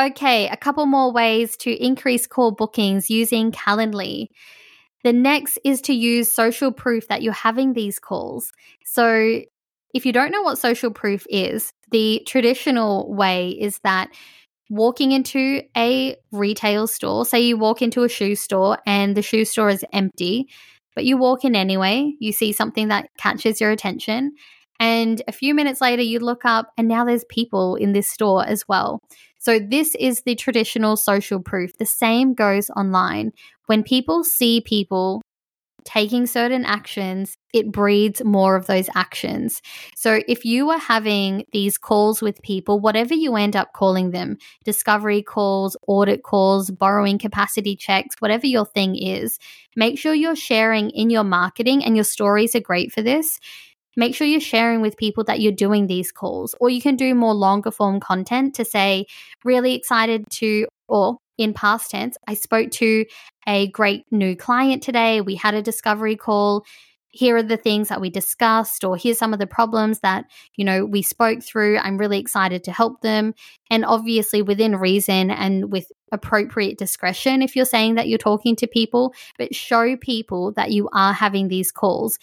Okay, 0.00 0.48
a 0.48 0.56
couple 0.56 0.86
more 0.86 1.12
ways 1.12 1.56
to 1.58 1.70
increase 1.84 2.26
call 2.26 2.52
bookings 2.52 3.10
using 3.10 3.52
Calendly. 3.52 4.28
The 5.04 5.12
next 5.12 5.58
is 5.64 5.82
to 5.82 5.94
use 5.94 6.32
social 6.32 6.72
proof 6.72 7.08
that 7.08 7.22
you're 7.22 7.32
having 7.32 7.72
these 7.72 7.98
calls. 7.98 8.52
So, 8.84 9.42
if 9.94 10.06
you 10.06 10.12
don't 10.12 10.32
know 10.32 10.42
what 10.42 10.58
social 10.58 10.90
proof 10.90 11.26
is, 11.28 11.72
the 11.90 12.22
traditional 12.26 13.12
way 13.14 13.50
is 13.50 13.78
that 13.84 14.10
walking 14.70 15.12
into 15.12 15.62
a 15.76 16.16
retail 16.32 16.86
store, 16.86 17.26
say 17.26 17.40
you 17.40 17.58
walk 17.58 17.82
into 17.82 18.04
a 18.04 18.08
shoe 18.08 18.36
store 18.36 18.78
and 18.86 19.16
the 19.16 19.22
shoe 19.22 19.44
store 19.44 19.70
is 19.70 19.84
empty, 19.92 20.48
but 20.94 21.04
you 21.04 21.18
walk 21.18 21.44
in 21.44 21.56
anyway, 21.56 22.14
you 22.20 22.32
see 22.32 22.52
something 22.52 22.88
that 22.88 23.08
catches 23.18 23.60
your 23.60 23.70
attention, 23.70 24.32
and 24.80 25.22
a 25.28 25.32
few 25.32 25.54
minutes 25.54 25.80
later 25.80 26.02
you 26.02 26.18
look 26.20 26.44
up 26.44 26.72
and 26.78 26.88
now 26.88 27.04
there's 27.04 27.24
people 27.28 27.76
in 27.76 27.92
this 27.92 28.08
store 28.08 28.46
as 28.46 28.64
well. 28.68 29.00
So, 29.42 29.58
this 29.58 29.96
is 29.96 30.22
the 30.22 30.36
traditional 30.36 30.96
social 30.96 31.40
proof. 31.40 31.76
The 31.76 31.84
same 31.84 32.32
goes 32.32 32.70
online. 32.70 33.32
When 33.66 33.82
people 33.82 34.22
see 34.22 34.60
people 34.60 35.20
taking 35.84 36.28
certain 36.28 36.64
actions, 36.64 37.36
it 37.52 37.72
breeds 37.72 38.22
more 38.22 38.54
of 38.54 38.68
those 38.68 38.88
actions. 38.94 39.60
So, 39.96 40.20
if 40.28 40.44
you 40.44 40.70
are 40.70 40.78
having 40.78 41.44
these 41.50 41.76
calls 41.76 42.22
with 42.22 42.40
people, 42.42 42.78
whatever 42.78 43.14
you 43.14 43.34
end 43.34 43.56
up 43.56 43.72
calling 43.72 44.12
them 44.12 44.36
discovery 44.64 45.24
calls, 45.24 45.76
audit 45.88 46.22
calls, 46.22 46.70
borrowing 46.70 47.18
capacity 47.18 47.74
checks, 47.74 48.14
whatever 48.20 48.46
your 48.46 48.66
thing 48.66 48.94
is 48.94 49.40
make 49.74 49.98
sure 49.98 50.14
you're 50.14 50.36
sharing 50.36 50.90
in 50.90 51.10
your 51.10 51.24
marketing, 51.24 51.84
and 51.84 51.96
your 51.96 52.04
stories 52.04 52.54
are 52.54 52.60
great 52.60 52.92
for 52.92 53.02
this 53.02 53.40
make 53.96 54.14
sure 54.14 54.26
you're 54.26 54.40
sharing 54.40 54.80
with 54.80 54.96
people 54.96 55.24
that 55.24 55.40
you're 55.40 55.52
doing 55.52 55.86
these 55.86 56.12
calls. 56.12 56.54
Or 56.60 56.70
you 56.70 56.80
can 56.80 56.96
do 56.96 57.14
more 57.14 57.34
longer 57.34 57.70
form 57.70 58.00
content 58.00 58.54
to 58.56 58.64
say, 58.64 59.06
really 59.44 59.74
excited 59.74 60.24
to, 60.32 60.66
or 60.88 61.18
in 61.38 61.54
past 61.54 61.90
tense, 61.90 62.16
I 62.26 62.34
spoke 62.34 62.70
to 62.72 63.04
a 63.46 63.68
great 63.68 64.04
new 64.10 64.36
client 64.36 64.82
today. 64.82 65.20
We 65.20 65.34
had 65.34 65.54
a 65.54 65.62
discovery 65.62 66.16
call. 66.16 66.64
Here 67.08 67.36
are 67.36 67.42
the 67.42 67.58
things 67.58 67.88
that 67.88 68.00
we 68.00 68.08
discussed, 68.08 68.84
or 68.84 68.96
here's 68.96 69.18
some 69.18 69.34
of 69.34 69.38
the 69.38 69.46
problems 69.46 70.00
that, 70.00 70.24
you 70.56 70.64
know, 70.64 70.86
we 70.86 71.02
spoke 71.02 71.42
through. 71.42 71.76
I'm 71.76 71.98
really 71.98 72.18
excited 72.18 72.64
to 72.64 72.72
help 72.72 73.02
them. 73.02 73.34
And 73.70 73.84
obviously, 73.84 74.40
within 74.40 74.76
reason 74.76 75.30
and 75.30 75.70
with 75.70 75.92
appropriate 76.10 76.78
discretion, 76.78 77.42
if 77.42 77.54
you're 77.54 77.66
saying 77.66 77.96
that 77.96 78.08
you're 78.08 78.16
talking 78.16 78.56
to 78.56 78.66
people, 78.66 79.12
but 79.36 79.54
show 79.54 79.94
people 79.96 80.52
that 80.52 80.70
you 80.70 80.88
are 80.94 81.12
having 81.12 81.48
these 81.48 81.70
calls. 81.70 82.18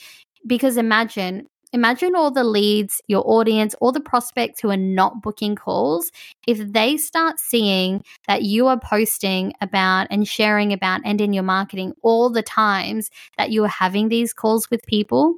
Because 0.48 0.78
imagine 0.78 1.46
imagine 1.74 2.16
all 2.16 2.32
the 2.32 2.44
leads, 2.44 3.02
your 3.08 3.24
audience, 3.26 3.76
all 3.82 3.92
the 3.92 4.00
prospects 4.00 4.60
who 4.60 4.70
are 4.70 4.78
not 4.78 5.22
booking 5.22 5.56
calls, 5.56 6.12
if 6.48 6.60
they 6.72 6.98
start 6.98 7.40
seeing 7.40 8.04
that 8.28 8.44
you 8.44 8.68
are 8.68 8.80
posting 8.80 9.54
about 9.62 10.08
and 10.10 10.28
sharing 10.28 10.74
about 10.74 11.02
and 11.06 11.22
in 11.22 11.34
your 11.34 11.44
marketing 11.44 11.94
all 12.02 12.30
the 12.30 12.44
times 12.44 13.10
that 13.38 13.52
you 13.52 13.64
are 13.64 13.70
having 13.70 14.10
these 14.10 14.34
calls 14.34 14.70
with 14.70 14.86
people, 14.86 15.36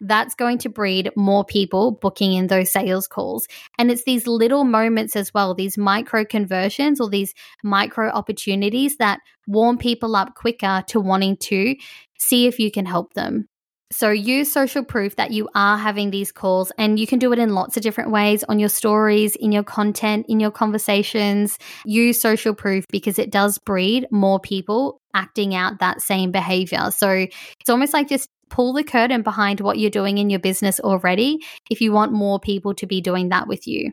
that's 0.00 0.34
going 0.34 0.58
to 0.58 0.68
breed 0.68 1.10
more 1.16 1.44
people 1.44 1.92
booking 1.92 2.34
in 2.34 2.48
those 2.48 2.70
sales 2.70 3.06
calls. 3.06 3.46
And 3.78 3.90
it's 3.90 4.04
these 4.04 4.26
little 4.26 4.64
moments 4.64 5.16
as 5.16 5.32
well, 5.32 5.54
these 5.54 5.78
micro 5.78 6.24
conversions 6.24 7.00
or 7.00 7.08
these 7.08 7.34
micro 7.62 8.10
opportunities 8.10 8.98
that 8.98 9.20
warm 9.46 9.78
people 9.78 10.14
up 10.16 10.34
quicker 10.34 10.84
to 10.88 11.00
wanting 11.00 11.36
to 11.38 11.76
see 12.18 12.46
if 12.46 12.58
you 12.58 12.70
can 12.70 12.86
help 12.86 13.14
them. 13.14 13.48
So 13.92 14.10
use 14.10 14.50
social 14.50 14.84
proof 14.84 15.14
that 15.16 15.30
you 15.30 15.48
are 15.54 15.78
having 15.78 16.10
these 16.10 16.32
calls 16.32 16.72
and 16.76 16.98
you 16.98 17.06
can 17.06 17.20
do 17.20 17.32
it 17.32 17.38
in 17.38 17.54
lots 17.54 17.76
of 17.76 17.82
different 17.82 18.10
ways 18.10 18.42
on 18.44 18.58
your 18.58 18.68
stories, 18.68 19.36
in 19.36 19.52
your 19.52 19.62
content, 19.62 20.26
in 20.28 20.40
your 20.40 20.50
conversations. 20.50 21.56
Use 21.84 22.20
social 22.20 22.52
proof 22.52 22.84
because 22.90 23.18
it 23.18 23.30
does 23.30 23.58
breed 23.58 24.06
more 24.10 24.40
people 24.40 25.00
acting 25.14 25.54
out 25.54 25.78
that 25.78 26.00
same 26.00 26.32
behavior. 26.32 26.90
So 26.90 27.10
it's 27.10 27.70
almost 27.70 27.92
like 27.92 28.08
just 28.08 28.28
pull 28.50 28.72
the 28.72 28.84
curtain 28.84 29.22
behind 29.22 29.60
what 29.60 29.78
you're 29.78 29.90
doing 29.90 30.18
in 30.18 30.30
your 30.30 30.40
business 30.40 30.80
already 30.80 31.38
if 31.70 31.80
you 31.80 31.92
want 31.92 32.12
more 32.12 32.40
people 32.40 32.74
to 32.74 32.86
be 32.86 33.00
doing 33.00 33.28
that 33.28 33.46
with 33.46 33.66
you. 33.66 33.92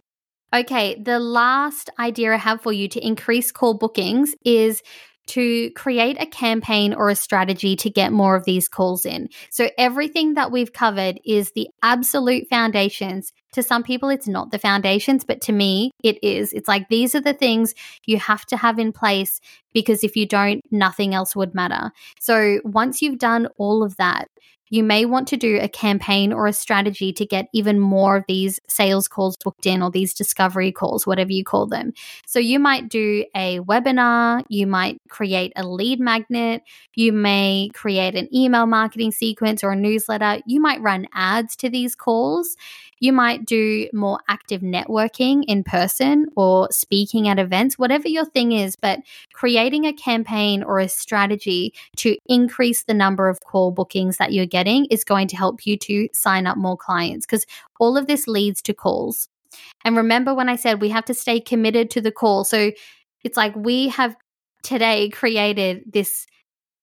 Okay, 0.54 1.02
the 1.02 1.20
last 1.20 1.90
idea 1.98 2.34
I 2.34 2.38
have 2.38 2.62
for 2.62 2.72
you 2.72 2.88
to 2.90 3.06
increase 3.06 3.52
call 3.52 3.74
bookings 3.74 4.36
is 4.46 4.84
to 5.28 5.72
create 5.72 6.18
a 6.20 6.26
campaign 6.26 6.94
or 6.94 7.10
a 7.10 7.16
strategy 7.16 7.76
to 7.78 7.90
get 7.90 8.12
more 8.12 8.36
of 8.36 8.46
these 8.46 8.68
calls 8.68 9.06
in. 9.06 9.30
So, 9.50 9.70
everything 9.78 10.34
that 10.34 10.52
we've 10.52 10.74
covered 10.74 11.20
is 11.26 11.52
the 11.52 11.70
absolute 11.82 12.48
foundations. 12.50 13.32
To 13.54 13.64
some 13.64 13.84
people, 13.84 14.10
it's 14.10 14.28
not 14.28 14.52
the 14.52 14.60
foundations, 14.60 15.24
but 15.24 15.42
to 15.42 15.52
me, 15.52 15.92
it 16.04 16.22
is. 16.24 16.54
It's 16.54 16.68
like 16.68 16.90
these 16.90 17.16
are 17.16 17.22
the 17.22 17.34
things 17.34 17.74
you 18.06 18.18
have 18.18 18.46
to 18.48 18.58
have 18.58 18.80
in 18.80 18.92
place 18.92 19.40
because 19.74 20.04
if 20.04 20.16
you 20.16 20.28
don't, 20.28 20.62
nothing 20.72 21.14
else 21.14 21.36
would 21.36 21.54
matter. 21.54 21.92
So, 22.20 22.60
once 22.64 23.02
you've 23.02 23.20
done 23.20 23.48
all 23.58 23.84
of 23.84 23.96
that, 23.98 24.28
you 24.74 24.84
may 24.84 25.06
want 25.06 25.28
to 25.28 25.38
do 25.38 25.60
a 25.62 25.70
campaign 25.70 26.34
or 26.34 26.48
a 26.48 26.52
strategy 26.52 27.14
to 27.14 27.28
get 27.28 27.48
even 27.54 27.80
more 27.80 28.18
of 28.18 28.24
these 28.28 28.60
sales 28.68 29.08
calls 29.08 29.38
booked 29.38 29.68
in 29.68 29.84
or 29.84 29.92
these 29.92 30.16
discovery 30.16 30.72
calls, 30.72 31.06
whatever 31.06 31.32
you 31.32 31.44
call 31.44 31.68
them. 31.68 31.94
So 32.26 32.40
you 32.40 32.58
might 32.58 32.90
do 32.90 33.24
a 33.36 33.60
webinar, 33.60 34.44
you 34.50 34.66
might 34.66 35.00
create 35.10 35.54
a 35.56 35.64
lead 35.64 36.00
magnet, 36.00 36.64
you 36.96 37.14
may 37.14 37.70
create 37.76 38.16
an 38.16 38.28
email 38.36 38.66
marketing 38.66 39.12
sequence 39.12 39.64
or 39.64 39.74
a 39.74 39.76
newsletter, 39.76 40.42
you 40.48 40.60
might 40.60 40.82
run 40.82 41.06
ads 41.14 41.56
to 41.58 41.70
these 41.70 41.94
calls. 41.94 42.58
You 43.04 43.12
might 43.12 43.44
do 43.44 43.90
more 43.92 44.22
active 44.30 44.62
networking 44.62 45.44
in 45.46 45.66
person 45.66 46.28
or 46.38 46.70
speaking 46.72 47.28
at 47.28 47.38
events, 47.38 47.78
whatever 47.78 48.08
your 48.08 48.24
thing 48.24 48.54
is, 48.54 48.78
but 48.78 49.00
creating 49.34 49.84
a 49.84 49.92
campaign 49.92 50.64
or 50.64 50.80
a 50.80 50.88
strategy 50.88 51.74
to 51.98 52.16
increase 52.28 52.84
the 52.84 52.94
number 52.94 53.28
of 53.28 53.42
call 53.42 53.72
bookings 53.72 54.16
that 54.16 54.32
you're 54.32 54.46
getting 54.46 54.86
is 54.86 55.04
going 55.04 55.28
to 55.28 55.36
help 55.36 55.68
you 55.68 55.76
to 55.80 56.08
sign 56.14 56.48
up 56.48 56.56
more 56.56 56.78
clients 56.78 57.26
because 57.26 57.46
all 57.78 57.98
of 57.98 58.08
this 58.08 58.26
leads 58.26 58.62
to 58.62 58.74
calls. 58.74 59.28
And 59.84 59.98
remember 59.98 60.34
when 60.34 60.48
I 60.48 60.56
said 60.56 60.80
we 60.80 60.88
have 60.88 61.04
to 61.04 61.14
stay 61.14 61.42
committed 61.42 61.90
to 61.90 62.00
the 62.00 62.10
call. 62.10 62.46
So 62.46 62.72
it's 63.26 63.36
like 63.36 63.54
we 63.54 63.90
have 63.90 64.16
today 64.64 65.10
created 65.10 65.84
this 65.92 66.26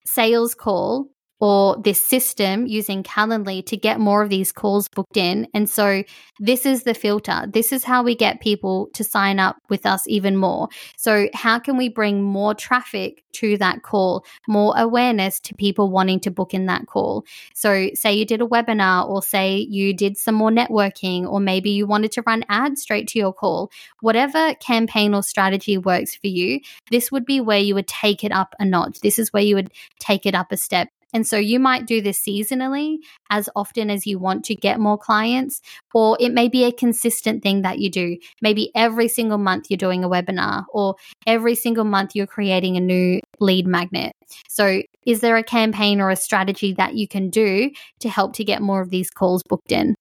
sales 0.05 0.55
call 0.55 1.09
or 1.41 1.77
this 1.83 2.07
system 2.07 2.67
using 2.67 3.03
Calendly 3.03 3.65
to 3.67 3.77
get 3.77 3.99
more 3.99 4.23
of 4.23 4.29
these 4.29 4.53
calls 4.53 4.89
booked 4.89 5.17
in. 5.17 5.49
And 5.55 5.69
so 5.69 6.05
this 6.39 6.67
is 6.67 6.83
the 6.85 6.95
filter. 6.95 7.45
This 7.49 7.73
is 7.73 7.83
how 7.83 8.03
we 8.03 8.15
get 8.15 8.41
people 8.41 8.91
to 8.95 9.03
sign 9.03 9.39
up 9.39 9.57
with 9.69 9.87
us 9.87 10.07
even 10.07 10.37
more. 10.37 10.69
So, 10.97 11.29
how 11.35 11.59
can 11.59 11.77
we 11.77 11.89
bring 11.89 12.23
more 12.23 12.55
traffic 12.55 13.25
to 13.33 13.57
that 13.59 13.83
call, 13.83 14.25
more 14.49 14.75
awareness 14.77 15.41
to 15.41 15.55
people 15.55 15.91
wanting 15.91 16.21
to 16.21 16.31
book 16.31 16.55
in 16.55 16.67
that 16.67 16.87
call? 16.87 17.25
So, 17.55 17.91
say 17.95 18.15
you 18.15 18.25
did 18.25 18.41
a 18.41 18.47
webinar, 18.47 19.09
or 19.09 19.23
say 19.23 19.57
you 19.57 19.95
did 19.95 20.17
some 20.17 20.35
more 20.35 20.51
networking, 20.51 21.27
or 21.27 21.41
maybe 21.41 21.71
you 21.71 21.87
wanted 21.87 22.13
to 22.13 22.23
run 22.27 22.45
ads 22.49 22.83
straight 22.83 23.09
to 23.09 23.19
your 23.19 23.33
call. 23.33 23.71
Whatever 24.01 24.55
campaign 24.55 25.15
or 25.15 25.23
strategy 25.23 25.77
works 25.79 26.15
for 26.15 26.29
you, 26.29 26.61
this 26.91 27.13
would 27.13 27.25
be 27.25 27.41
where 27.41 27.59
you 27.59 27.75
would 27.75 27.89
take 27.89 28.25
it 28.25 28.33
up 28.33 28.55
a 28.59 28.65
notch. 28.65 29.01
This 29.01 29.19
is 29.19 29.33
where 29.33 29.43
you 29.43 29.57
would 29.57 29.73
take 29.99 30.25
it 30.25 30.35
up 30.35 30.53
a 30.53 30.57
step 30.57 30.89
and 31.13 31.27
so 31.27 31.37
you 31.37 31.59
might 31.59 31.87
do 31.87 32.01
this 32.01 32.21
seasonally 32.21 32.99
as 33.31 33.49
often 33.57 33.91
as 33.91 34.07
you 34.07 34.19
want 34.19 34.45
to 34.47 34.55
get 34.55 34.81
more 34.81 34.99
clients, 34.99 35.61
or 35.95 36.17
it 36.21 36.33
may 36.33 36.49
be 36.49 36.65
a 36.65 36.73
consistent 36.73 37.43
thing 37.43 37.63
that 37.63 37.79
you 37.79 37.91
do. 37.91 38.17
Maybe 38.41 38.71
every 38.75 39.09
single 39.09 39.39
month 39.39 39.67
you're 39.71 39.79
doing 39.79 40.05
a 40.05 40.09
webinar, 40.09 40.65
or 40.73 40.97
every 41.27 41.55
single 41.55 41.85
month 41.85 42.15
you're 42.15 42.27
creating 42.27 42.77
a 42.77 42.81
new 42.81 43.21
lead 43.41 43.67
magnet. 43.67 44.13
So, 44.49 44.83
is 45.07 45.21
there 45.21 45.37
a 45.37 45.43
campaign 45.43 46.01
or 46.01 46.11
a 46.11 46.17
strategy 46.17 46.73
that 46.75 46.95
you 46.95 47.09
can 47.09 47.31
do 47.31 47.71
to 48.01 48.09
help 48.09 48.35
to 48.35 48.45
get 48.45 48.63
more 48.63 48.81
of 48.81 48.91
these 48.91 49.11
calls 49.11 49.43
booked 49.49 49.73
in? 49.73 49.97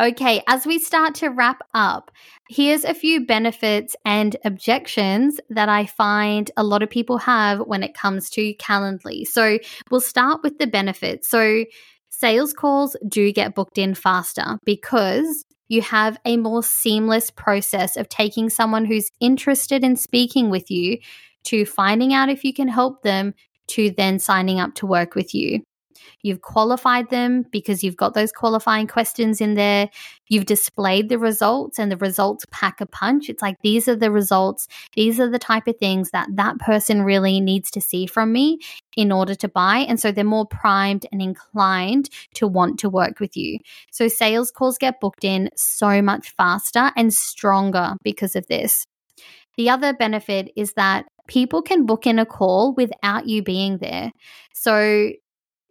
Okay, 0.00 0.44
as 0.46 0.64
we 0.64 0.78
start 0.78 1.16
to 1.16 1.28
wrap 1.28 1.60
up, 1.74 2.12
here's 2.48 2.84
a 2.84 2.94
few 2.94 3.26
benefits 3.26 3.96
and 4.04 4.36
objections 4.44 5.40
that 5.50 5.68
I 5.68 5.86
find 5.86 6.48
a 6.56 6.62
lot 6.62 6.84
of 6.84 6.90
people 6.90 7.18
have 7.18 7.58
when 7.60 7.82
it 7.82 7.94
comes 7.94 8.30
to 8.30 8.54
Calendly. 8.54 9.26
So 9.26 9.58
we'll 9.90 10.00
start 10.00 10.44
with 10.44 10.58
the 10.58 10.68
benefits. 10.68 11.28
So 11.28 11.64
sales 12.10 12.52
calls 12.52 12.96
do 13.08 13.32
get 13.32 13.56
booked 13.56 13.76
in 13.76 13.94
faster 13.94 14.58
because 14.64 15.44
you 15.66 15.82
have 15.82 16.16
a 16.24 16.36
more 16.36 16.62
seamless 16.62 17.32
process 17.32 17.96
of 17.96 18.08
taking 18.08 18.50
someone 18.50 18.84
who's 18.84 19.10
interested 19.18 19.82
in 19.82 19.96
speaking 19.96 20.48
with 20.48 20.70
you 20.70 20.98
to 21.44 21.66
finding 21.66 22.14
out 22.14 22.28
if 22.28 22.44
you 22.44 22.54
can 22.54 22.68
help 22.68 23.02
them 23.02 23.34
to 23.66 23.90
then 23.90 24.20
signing 24.20 24.60
up 24.60 24.76
to 24.76 24.86
work 24.86 25.16
with 25.16 25.34
you. 25.34 25.60
You've 26.22 26.42
qualified 26.42 27.10
them 27.10 27.44
because 27.50 27.82
you've 27.84 27.96
got 27.96 28.14
those 28.14 28.32
qualifying 28.32 28.86
questions 28.86 29.40
in 29.40 29.54
there. 29.54 29.88
You've 30.28 30.46
displayed 30.46 31.08
the 31.08 31.18
results 31.18 31.78
and 31.78 31.90
the 31.90 31.96
results 31.96 32.44
pack 32.50 32.80
a 32.80 32.86
punch. 32.86 33.28
It's 33.28 33.42
like 33.42 33.56
these 33.62 33.88
are 33.88 33.96
the 33.96 34.10
results. 34.10 34.68
These 34.94 35.20
are 35.20 35.30
the 35.30 35.38
type 35.38 35.66
of 35.66 35.76
things 35.78 36.10
that 36.10 36.28
that 36.34 36.58
person 36.58 37.02
really 37.02 37.40
needs 37.40 37.70
to 37.72 37.80
see 37.80 38.06
from 38.06 38.32
me 38.32 38.58
in 38.96 39.12
order 39.12 39.34
to 39.36 39.48
buy. 39.48 39.78
And 39.78 40.00
so 40.00 40.10
they're 40.10 40.24
more 40.24 40.46
primed 40.46 41.06
and 41.12 41.22
inclined 41.22 42.10
to 42.34 42.46
want 42.46 42.78
to 42.80 42.88
work 42.88 43.20
with 43.20 43.36
you. 43.36 43.58
So 43.90 44.08
sales 44.08 44.50
calls 44.50 44.78
get 44.78 45.00
booked 45.00 45.24
in 45.24 45.50
so 45.54 46.02
much 46.02 46.34
faster 46.36 46.90
and 46.96 47.14
stronger 47.14 47.94
because 48.02 48.36
of 48.36 48.46
this. 48.48 48.86
The 49.56 49.70
other 49.70 49.92
benefit 49.92 50.52
is 50.56 50.74
that 50.74 51.06
people 51.26 51.62
can 51.62 51.86
book 51.86 52.06
in 52.06 52.18
a 52.18 52.26
call 52.26 52.74
without 52.74 53.26
you 53.26 53.42
being 53.42 53.78
there. 53.78 54.12
So 54.54 55.10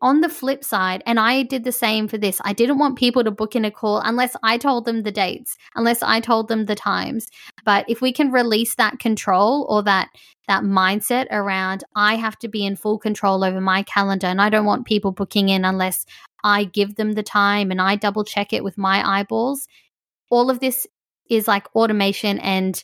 on 0.02 0.22
the 0.22 0.30
flip 0.30 0.64
side, 0.64 1.02
and 1.06 1.20
I 1.20 1.44
did 1.44 1.64
the 1.64 1.72
same 1.72 2.08
for 2.08 2.18
this, 2.18 2.40
I 2.44 2.54
didn't 2.54 2.78
want 2.78 2.98
people 2.98 3.24
to 3.24 3.32
book 3.32 3.56
in 3.56 3.66
a 3.66 3.72
call 3.72 4.00
unless 4.00 4.36
I 4.44 4.58
told 4.58 4.86
them 4.86 5.02
the 5.02 5.12
dates, 5.12 5.58
unless 5.76 6.04
I 6.04 6.20
told 6.20 6.48
them 6.48 6.66
the 6.66 6.76
times. 6.76 7.30
But 7.66 7.86
if 7.90 8.02
we 8.02 8.14
can 8.14 8.32
release 8.32 8.76
that 8.76 9.00
control 9.00 9.66
or 9.70 9.82
that 9.84 10.10
that 10.48 10.64
mindset 10.64 11.28
around 11.30 11.84
I 11.96 12.16
have 12.16 12.40
to 12.40 12.48
be 12.48 12.66
in 12.66 12.78
full 12.78 12.98
control 12.98 13.44
over 13.44 13.60
my 13.60 13.84
calendar 13.84 14.28
and 14.28 14.42
I 14.42 14.50
don't 14.50 14.66
want 14.66 14.88
people 14.88 15.12
booking 15.12 15.50
in 15.50 15.66
unless 15.66 16.06
I 16.42 16.64
give 16.64 16.96
them 16.96 17.14
the 17.14 17.24
time 17.24 17.70
and 17.70 17.82
I 17.82 17.98
double 17.98 18.24
check 18.24 18.54
it 18.54 18.64
with 18.64 18.78
my 18.78 19.06
eyeballs. 19.20 19.68
All 20.30 20.50
of 20.50 20.62
this 20.62 20.88
is 21.30 21.48
like 21.48 21.68
automation 21.76 22.40
and 22.40 22.82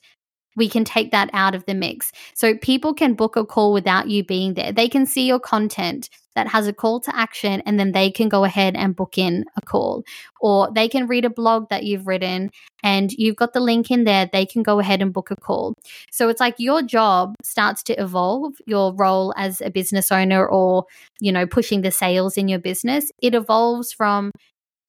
we 0.55 0.69
can 0.69 0.83
take 0.83 1.11
that 1.11 1.29
out 1.33 1.55
of 1.55 1.65
the 1.65 1.73
mix. 1.73 2.11
So 2.33 2.55
people 2.57 2.93
can 2.93 3.13
book 3.13 3.35
a 3.35 3.45
call 3.45 3.73
without 3.73 4.09
you 4.09 4.23
being 4.23 4.53
there. 4.53 4.71
They 4.71 4.87
can 4.87 5.05
see 5.05 5.27
your 5.27 5.39
content 5.39 6.09
that 6.35 6.47
has 6.47 6.67
a 6.67 6.73
call 6.73 6.99
to 6.99 7.15
action 7.15 7.61
and 7.65 7.79
then 7.79 7.91
they 7.91 8.09
can 8.09 8.27
go 8.27 8.43
ahead 8.43 8.75
and 8.75 8.95
book 8.95 9.17
in 9.17 9.45
a 9.55 9.61
call. 9.61 10.03
Or 10.41 10.71
they 10.73 10.87
can 10.87 11.07
read 11.07 11.25
a 11.25 11.29
blog 11.29 11.69
that 11.69 11.83
you've 11.83 12.07
written 12.07 12.49
and 12.81 13.11
you've 13.11 13.35
got 13.35 13.53
the 13.53 13.59
link 13.59 13.91
in 13.91 14.03
there. 14.03 14.29
They 14.31 14.45
can 14.45 14.63
go 14.63 14.79
ahead 14.79 15.01
and 15.01 15.13
book 15.13 15.31
a 15.31 15.35
call. 15.35 15.75
So 16.11 16.29
it's 16.29 16.39
like 16.39 16.55
your 16.57 16.81
job 16.81 17.35
starts 17.43 17.83
to 17.83 17.93
evolve, 18.01 18.53
your 18.65 18.93
role 18.95 19.33
as 19.37 19.61
a 19.61 19.69
business 19.69 20.11
owner 20.11 20.47
or, 20.47 20.85
you 21.19 21.31
know, 21.31 21.45
pushing 21.45 21.81
the 21.81 21.91
sales 21.91 22.37
in 22.37 22.47
your 22.47 22.59
business. 22.59 23.11
It 23.21 23.35
evolves 23.35 23.93
from 23.93 24.31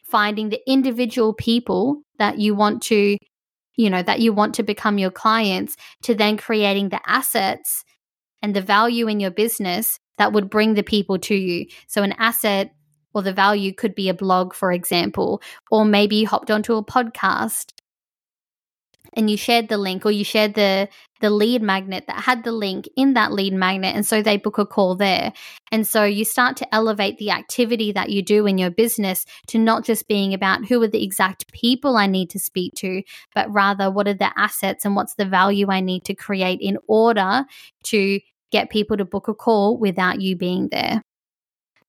finding 0.04 0.48
the 0.48 0.60
individual 0.70 1.34
people 1.34 2.02
that 2.18 2.38
you 2.38 2.54
want 2.54 2.82
to, 2.82 3.16
you 3.76 3.90
know, 3.90 4.02
that 4.02 4.20
you 4.20 4.32
want 4.32 4.54
to 4.54 4.62
become 4.62 4.98
your 4.98 5.10
clients 5.10 5.76
to 6.02 6.14
then 6.14 6.36
creating 6.36 6.88
the 6.88 7.00
assets 7.06 7.84
and 8.42 8.54
the 8.54 8.60
value 8.60 9.08
in 9.08 9.20
your 9.20 9.30
business 9.30 9.98
that 10.18 10.32
would 10.32 10.50
bring 10.50 10.74
the 10.74 10.82
people 10.82 11.18
to 11.18 11.34
you. 11.34 11.66
So 11.88 12.02
an 12.02 12.14
asset 12.18 12.74
or 13.14 13.22
the 13.22 13.32
value 13.32 13.72
could 13.72 13.94
be 13.94 14.08
a 14.08 14.14
blog, 14.14 14.54
for 14.54 14.72
example, 14.72 15.40
or 15.70 15.84
maybe 15.84 16.16
you 16.16 16.28
hopped 16.28 16.50
onto 16.50 16.74
a 16.74 16.84
podcast 16.84 17.72
and 19.14 19.30
you 19.30 19.36
shared 19.36 19.68
the 19.68 19.78
link 19.78 20.04
or 20.04 20.10
you 20.10 20.24
shared 20.24 20.54
the 20.54 20.88
the 21.20 21.30
lead 21.30 21.62
magnet 21.62 22.04
that 22.06 22.20
had 22.20 22.44
the 22.44 22.52
link 22.52 22.86
in 22.96 23.14
that 23.14 23.32
lead 23.32 23.54
magnet 23.54 23.94
and 23.94 24.04
so 24.04 24.20
they 24.20 24.36
book 24.36 24.58
a 24.58 24.66
call 24.66 24.94
there. 24.94 25.32
And 25.72 25.86
so 25.86 26.04
you 26.04 26.24
start 26.24 26.56
to 26.58 26.74
elevate 26.74 27.16
the 27.18 27.30
activity 27.30 27.92
that 27.92 28.10
you 28.10 28.22
do 28.22 28.46
in 28.46 28.58
your 28.58 28.70
business 28.70 29.24
to 29.46 29.58
not 29.58 29.84
just 29.84 30.06
being 30.06 30.34
about 30.34 30.66
who 30.66 30.82
are 30.82 30.88
the 30.88 31.02
exact 31.02 31.50
people 31.52 31.96
I 31.96 32.06
need 32.06 32.28
to 32.30 32.38
speak 32.38 32.74
to 32.76 33.02
but 33.34 33.50
rather 33.50 33.90
what 33.90 34.08
are 34.08 34.14
the 34.14 34.38
assets 34.38 34.84
and 34.84 34.96
what's 34.96 35.14
the 35.14 35.24
value 35.24 35.70
I 35.70 35.80
need 35.80 36.04
to 36.04 36.14
create 36.14 36.60
in 36.60 36.78
order 36.88 37.44
to 37.84 38.20
get 38.50 38.70
people 38.70 38.96
to 38.96 39.04
book 39.04 39.28
a 39.28 39.34
call 39.34 39.78
without 39.78 40.20
you 40.20 40.36
being 40.36 40.68
there 40.70 41.02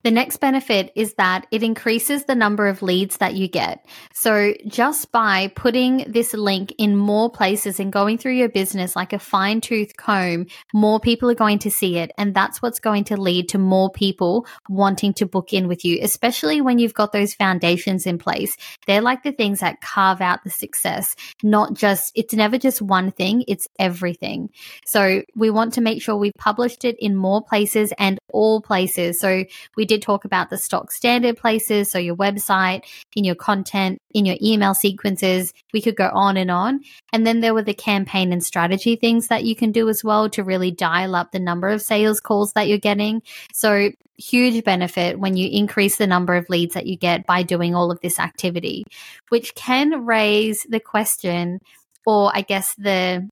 the 0.06 0.12
next 0.12 0.38
benefit 0.38 0.92
is 0.94 1.16
that 1.16 1.48
it 1.50 1.64
increases 1.64 2.26
the 2.26 2.36
number 2.36 2.68
of 2.68 2.84
leads 2.84 3.18
that 3.18 3.34
you 3.34 3.48
get. 3.48 3.84
So 4.14 4.54
just 4.68 5.12
by 5.12 5.52
putting 5.56 6.06
this 6.08 6.36
link 6.36 6.76
in 6.78 6.96
more 6.96 7.32
places 7.32 7.80
and 7.80 7.92
going 7.92 8.20
through 8.20 8.34
your 8.34 8.50
business 8.50 8.96
like 8.96 9.14
a 9.14 9.20
fine 9.20 9.62
tooth 9.62 9.98
comb, 9.98 10.46
more 10.76 11.00
people 11.00 11.32
are 11.32 11.34
going 11.34 11.58
to 11.58 11.72
see 11.72 11.98
it. 11.98 12.12
And 12.20 12.36
that's 12.36 12.62
what's 12.62 12.80
going 12.80 13.06
to 13.06 13.18
lead 13.18 13.50
to 13.50 13.58
more 13.58 13.90
people 13.90 14.46
wanting 14.70 15.12
to 15.16 15.26
book 15.26 15.54
in 15.54 15.68
with 15.68 15.84
you, 15.84 15.98
especially 16.04 16.62
when 16.62 16.78
you've 16.78 16.94
got 16.94 17.12
those 17.12 17.34
foundations 17.34 18.06
in 18.06 18.20
place. 18.20 18.56
They're 18.86 19.02
like 19.02 19.24
the 19.24 19.32
things 19.32 19.62
that 19.62 19.82
carve 19.82 20.22
out 20.22 20.44
the 20.44 20.52
success, 20.52 21.16
not 21.42 21.74
just, 21.74 22.12
it's 22.14 22.36
never 22.36 22.60
just 22.60 22.80
one 22.80 23.10
thing, 23.10 23.44
it's 23.48 23.68
everything. 23.80 24.52
So 24.86 25.24
we 25.36 25.50
want 25.50 25.74
to 25.74 25.82
make 25.82 26.04
sure 26.04 26.16
we've 26.16 26.32
published 26.38 26.86
it 26.86 26.96
in 27.00 27.16
more 27.16 27.44
places 27.44 27.92
and 27.98 28.20
all 28.32 28.62
places. 28.62 29.20
So 29.20 29.46
we 29.76 29.86
did 29.86 29.95
did 29.96 30.02
talk 30.02 30.26
about 30.26 30.50
the 30.50 30.58
stock 30.58 30.92
standard 30.92 31.38
places, 31.38 31.92
so 31.92 31.98
your 31.98 32.16
website, 32.16 32.84
in 33.16 33.24
your 33.24 33.36
content, 33.36 34.00
in 34.14 34.26
your 34.26 34.38
email 34.42 34.74
sequences. 34.74 35.54
We 35.74 35.82
could 35.82 35.96
go 35.96 36.10
on 36.14 36.38
and 36.38 36.52
on. 36.52 36.82
And 37.14 37.26
then 37.26 37.40
there 37.40 37.54
were 37.54 37.62
the 37.62 37.74
campaign 37.74 38.34
and 38.34 38.44
strategy 38.44 38.96
things 38.96 39.28
that 39.28 39.46
you 39.46 39.56
can 39.56 39.72
do 39.72 39.90
as 39.90 40.04
well 40.04 40.30
to 40.32 40.44
really 40.44 40.72
dial 40.72 41.16
up 41.16 41.32
the 41.32 41.40
number 41.40 41.70
of 41.70 41.82
sales 41.82 42.20
calls 42.20 42.54
that 42.54 42.68
you're 42.68 42.78
getting. 42.78 43.22
So, 43.54 43.92
huge 44.18 44.64
benefit 44.64 45.20
when 45.20 45.36
you 45.36 45.50
increase 45.52 45.98
the 45.98 46.08
number 46.08 46.36
of 46.36 46.50
leads 46.50 46.74
that 46.74 46.88
you 46.88 46.96
get 46.96 47.26
by 47.26 47.44
doing 47.44 47.76
all 47.76 47.92
of 47.92 48.00
this 48.00 48.18
activity, 48.18 48.86
which 49.28 49.54
can 49.56 50.06
raise 50.06 50.66
the 50.70 50.80
question 50.80 51.60
or 52.06 52.32
I 52.34 52.42
guess 52.42 52.76
the 52.76 53.30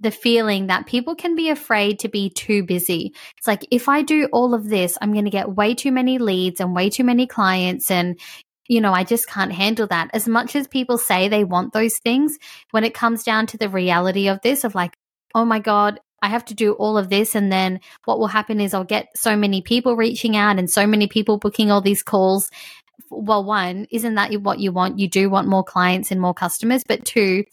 the 0.00 0.10
feeling 0.10 0.66
that 0.66 0.86
people 0.86 1.14
can 1.14 1.34
be 1.34 1.48
afraid 1.48 1.98
to 2.00 2.08
be 2.08 2.28
too 2.30 2.62
busy. 2.62 3.14
It's 3.38 3.46
like, 3.46 3.66
if 3.70 3.88
I 3.88 4.02
do 4.02 4.28
all 4.32 4.54
of 4.54 4.68
this, 4.68 4.98
I'm 5.00 5.12
going 5.12 5.24
to 5.24 5.30
get 5.30 5.54
way 5.54 5.74
too 5.74 5.92
many 5.92 6.18
leads 6.18 6.60
and 6.60 6.74
way 6.74 6.90
too 6.90 7.04
many 7.04 7.26
clients. 7.26 7.90
And, 7.90 8.18
you 8.68 8.80
know, 8.80 8.92
I 8.92 9.04
just 9.04 9.28
can't 9.28 9.52
handle 9.52 9.86
that. 9.86 10.10
As 10.12 10.28
much 10.28 10.54
as 10.54 10.68
people 10.68 10.98
say 10.98 11.28
they 11.28 11.44
want 11.44 11.72
those 11.72 11.98
things, 11.98 12.36
when 12.72 12.84
it 12.84 12.94
comes 12.94 13.22
down 13.22 13.46
to 13.48 13.58
the 13.58 13.68
reality 13.68 14.28
of 14.28 14.40
this, 14.42 14.64
of 14.64 14.74
like, 14.74 14.94
oh 15.34 15.44
my 15.44 15.60
God, 15.60 15.98
I 16.22 16.28
have 16.28 16.44
to 16.46 16.54
do 16.54 16.72
all 16.72 16.98
of 16.98 17.08
this. 17.08 17.34
And 17.34 17.50
then 17.50 17.80
what 18.04 18.18
will 18.18 18.26
happen 18.26 18.60
is 18.60 18.74
I'll 18.74 18.84
get 18.84 19.08
so 19.16 19.36
many 19.36 19.62
people 19.62 19.96
reaching 19.96 20.36
out 20.36 20.58
and 20.58 20.70
so 20.70 20.86
many 20.86 21.06
people 21.06 21.38
booking 21.38 21.70
all 21.70 21.80
these 21.80 22.02
calls. 22.02 22.50
Well, 23.10 23.44
one, 23.44 23.86
isn't 23.90 24.14
that 24.14 24.32
what 24.42 24.58
you 24.58 24.72
want? 24.72 24.98
You 24.98 25.08
do 25.08 25.30
want 25.30 25.48
more 25.48 25.64
clients 25.64 26.10
and 26.10 26.20
more 26.20 26.34
customers. 26.34 26.82
But 26.86 27.04
two, 27.04 27.44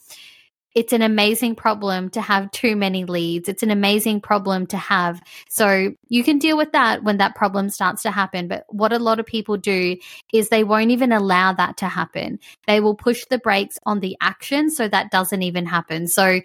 it's 0.76 0.94
an 0.94 1.02
amazing 1.02 1.56
problem 1.56 2.10
to 2.12 2.22
have 2.22 2.50
too 2.52 2.76
many 2.76 3.06
leads. 3.06 3.48
It's 3.48 3.64
an 3.64 3.72
amazing 3.72 4.22
problem 4.22 4.66
to 4.68 4.78
have. 4.78 5.22
So 5.50 5.94
you 6.10 6.24
can 6.24 6.40
deal 6.40 6.58
with 6.58 6.72
that 6.72 7.04
when 7.04 7.18
that 7.18 7.36
problem 7.36 7.70
starts 7.70 8.02
to 8.04 8.12
happen. 8.12 8.48
But 8.48 8.66
what 8.70 8.94
a 8.94 9.00
lot 9.00 9.20
of 9.20 9.26
people 9.26 9.58
do 9.58 9.98
is 10.34 10.50
they 10.50 10.64
won't 10.64 10.92
even 10.92 11.12
allow 11.12 11.54
that 11.54 11.78
to 11.78 11.88
happen. 11.88 12.40
They 12.68 12.80
will 12.80 12.96
push 12.96 13.26
the 13.26 13.38
brakes 13.38 13.78
on 13.86 14.00
the 14.00 14.18
action 14.20 14.70
so 14.70 14.88
that 14.88 15.12
doesn't 15.12 15.44
even 15.44 15.66
happen. 15.66 16.08
So 16.08 16.42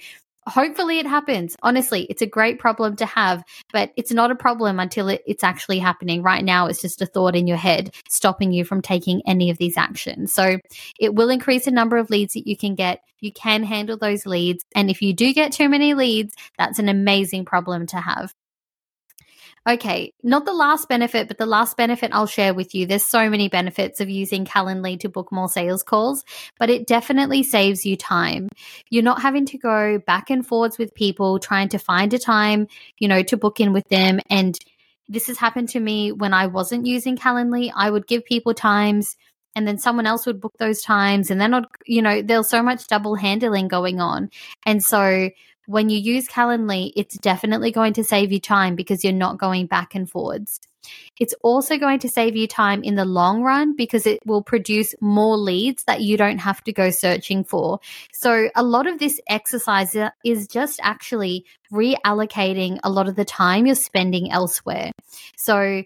hopefully 0.49 0.99
it 0.99 1.07
happens. 1.07 1.57
Honestly, 1.63 2.05
it's 2.05 2.23
a 2.23 2.27
great 2.27 2.59
problem 2.59 2.97
to 2.97 3.07
have, 3.07 3.45
but 3.73 3.93
it's 3.97 4.13
not 4.13 4.31
a 4.31 4.37
problem 4.37 4.81
until 4.81 5.09
it, 5.09 5.23
it's 5.27 5.45
actually 5.45 5.79
happening. 5.79 6.23
Right 6.23 6.45
now, 6.45 6.67
it's 6.67 6.81
just 6.81 7.03
a 7.03 7.07
thought 7.07 7.37
in 7.37 7.47
your 7.47 7.57
head 7.57 7.95
stopping 8.09 8.53
you 8.53 8.65
from 8.65 8.83
taking 8.83 9.23
any 9.27 9.51
of 9.51 9.59
these 9.59 9.77
actions. 9.77 10.33
So 10.33 10.59
it 10.99 11.15
will 11.15 11.31
increase 11.31 11.65
the 11.65 11.71
number 11.71 11.97
of 11.97 12.11
leads 12.11 12.35
that 12.35 12.47
you 12.47 12.57
can 12.57 12.75
get. 12.75 13.01
You 13.21 13.33
can 13.33 13.63
handle 13.63 13.97
those 13.97 14.27
leads. 14.27 14.65
And 14.75 14.91
if 14.91 15.03
you 15.03 15.13
do 15.13 15.33
get 15.33 15.53
too 15.53 15.69
many 15.69 15.95
leads, 15.95 16.35
that's 16.57 16.79
an 16.79 16.89
amazing 16.89 17.45
problem 17.45 17.87
to 17.89 17.97
have. 17.97 18.33
Okay, 19.69 20.15
not 20.23 20.47
the 20.47 20.55
last 20.55 20.89
benefit, 20.89 21.29
but 21.29 21.37
the 21.37 21.45
last 21.45 21.77
benefit 21.77 22.11
I'll 22.15 22.27
share 22.27 22.55
with 22.55 22.75
you. 22.75 22.87
There's 22.87 23.05
so 23.05 23.29
many 23.29 23.51
benefits 23.51 24.01
of 24.01 24.09
using 24.09 24.47
Calendly 24.47 24.99
to 25.01 25.11
book 25.11 25.31
more 25.31 25.49
sales 25.49 25.83
calls, 25.83 26.25
but 26.59 26.71
it 26.71 26.87
definitely 26.87 27.43
saves 27.43 27.85
you 27.85 27.95
time. 27.95 28.49
You're 28.89 29.03
not 29.03 29.21
having 29.21 29.45
to 29.45 29.59
go 29.59 29.99
back 29.99 30.31
and 30.31 30.47
forwards 30.47 30.79
with 30.79 30.95
people 30.95 31.39
trying 31.39 31.69
to 31.69 31.79
find 31.79 32.15
a 32.15 32.19
time, 32.19 32.67
you 32.99 33.09
know, 33.09 33.23
to 33.25 33.37
book 33.37 33.61
in 33.61 33.75
with 33.75 33.87
them. 33.91 34.21
And 34.31 34.59
this 35.07 35.27
has 35.27 35.37
happened 35.37 35.69
to 35.71 35.81
me 35.81 36.13
when 36.13 36.33
I 36.33 36.47
wasn't 36.47 36.87
using 36.87 37.19
Calendly. 37.19 37.71
I 37.77 37.91
would 37.91 38.07
give 38.07 38.25
people 38.25 38.55
times 38.55 39.17
and 39.55 39.69
then 39.69 39.77
someone 39.77 40.07
else 40.07 40.25
would 40.25 40.41
book 40.41 40.55
those 40.59 40.81
times 40.81 41.31
and 41.31 41.39
then 41.39 41.67
you 41.85 42.01
know, 42.01 42.23
there's 42.23 42.49
so 42.49 42.63
much 42.63 42.87
double 42.87 43.17
handling 43.17 43.69
going 43.69 44.01
on. 44.01 44.31
And 44.65 44.83
so 44.83 45.29
when 45.69 45.91
you 45.91 45.99
use 45.99 46.27
Calendly, 46.27 46.93
it's 46.97 47.19
definitely 47.19 47.71
going 47.71 47.93
to 47.93 48.03
save 48.03 48.33
you 48.33 48.41
time 48.41 48.75
because 48.75 49.05
you're 49.05 49.13
not 49.13 49.37
going 49.37 49.67
back 49.67 49.95
and 49.95 50.09
forwards. 50.11 50.61
It's 51.21 51.35
also 51.43 51.77
going 51.77 51.99
to 51.99 52.09
save 52.09 52.37
you 52.37 52.47
time 52.47 52.83
in 52.83 52.95
the 52.95 53.05
long 53.05 53.43
run 53.43 53.77
because 53.77 54.07
it 54.07 54.19
will 54.25 54.43
produce 54.43 54.95
more 55.03 55.37
leads 55.37 55.85
that 55.85 56.01
you 56.01 56.17
don't 56.17 56.39
have 56.39 56.65
to 56.65 56.73
go 56.73 56.89
searching 56.89 57.45
for. 57.45 57.81
So, 58.15 58.49
a 58.57 58.63
lot 58.63 58.87
of 58.87 58.99
this 58.99 59.21
exercise 59.29 59.95
is 60.25 60.47
just 60.47 60.81
actually 60.83 61.45
reallocating 61.71 62.79
a 62.83 62.89
lot 62.89 63.07
of 63.07 63.17
the 63.17 63.27
time 63.27 63.67
you're 63.67 63.75
spending 63.75 64.33
elsewhere. 64.33 64.91
So, 65.37 65.83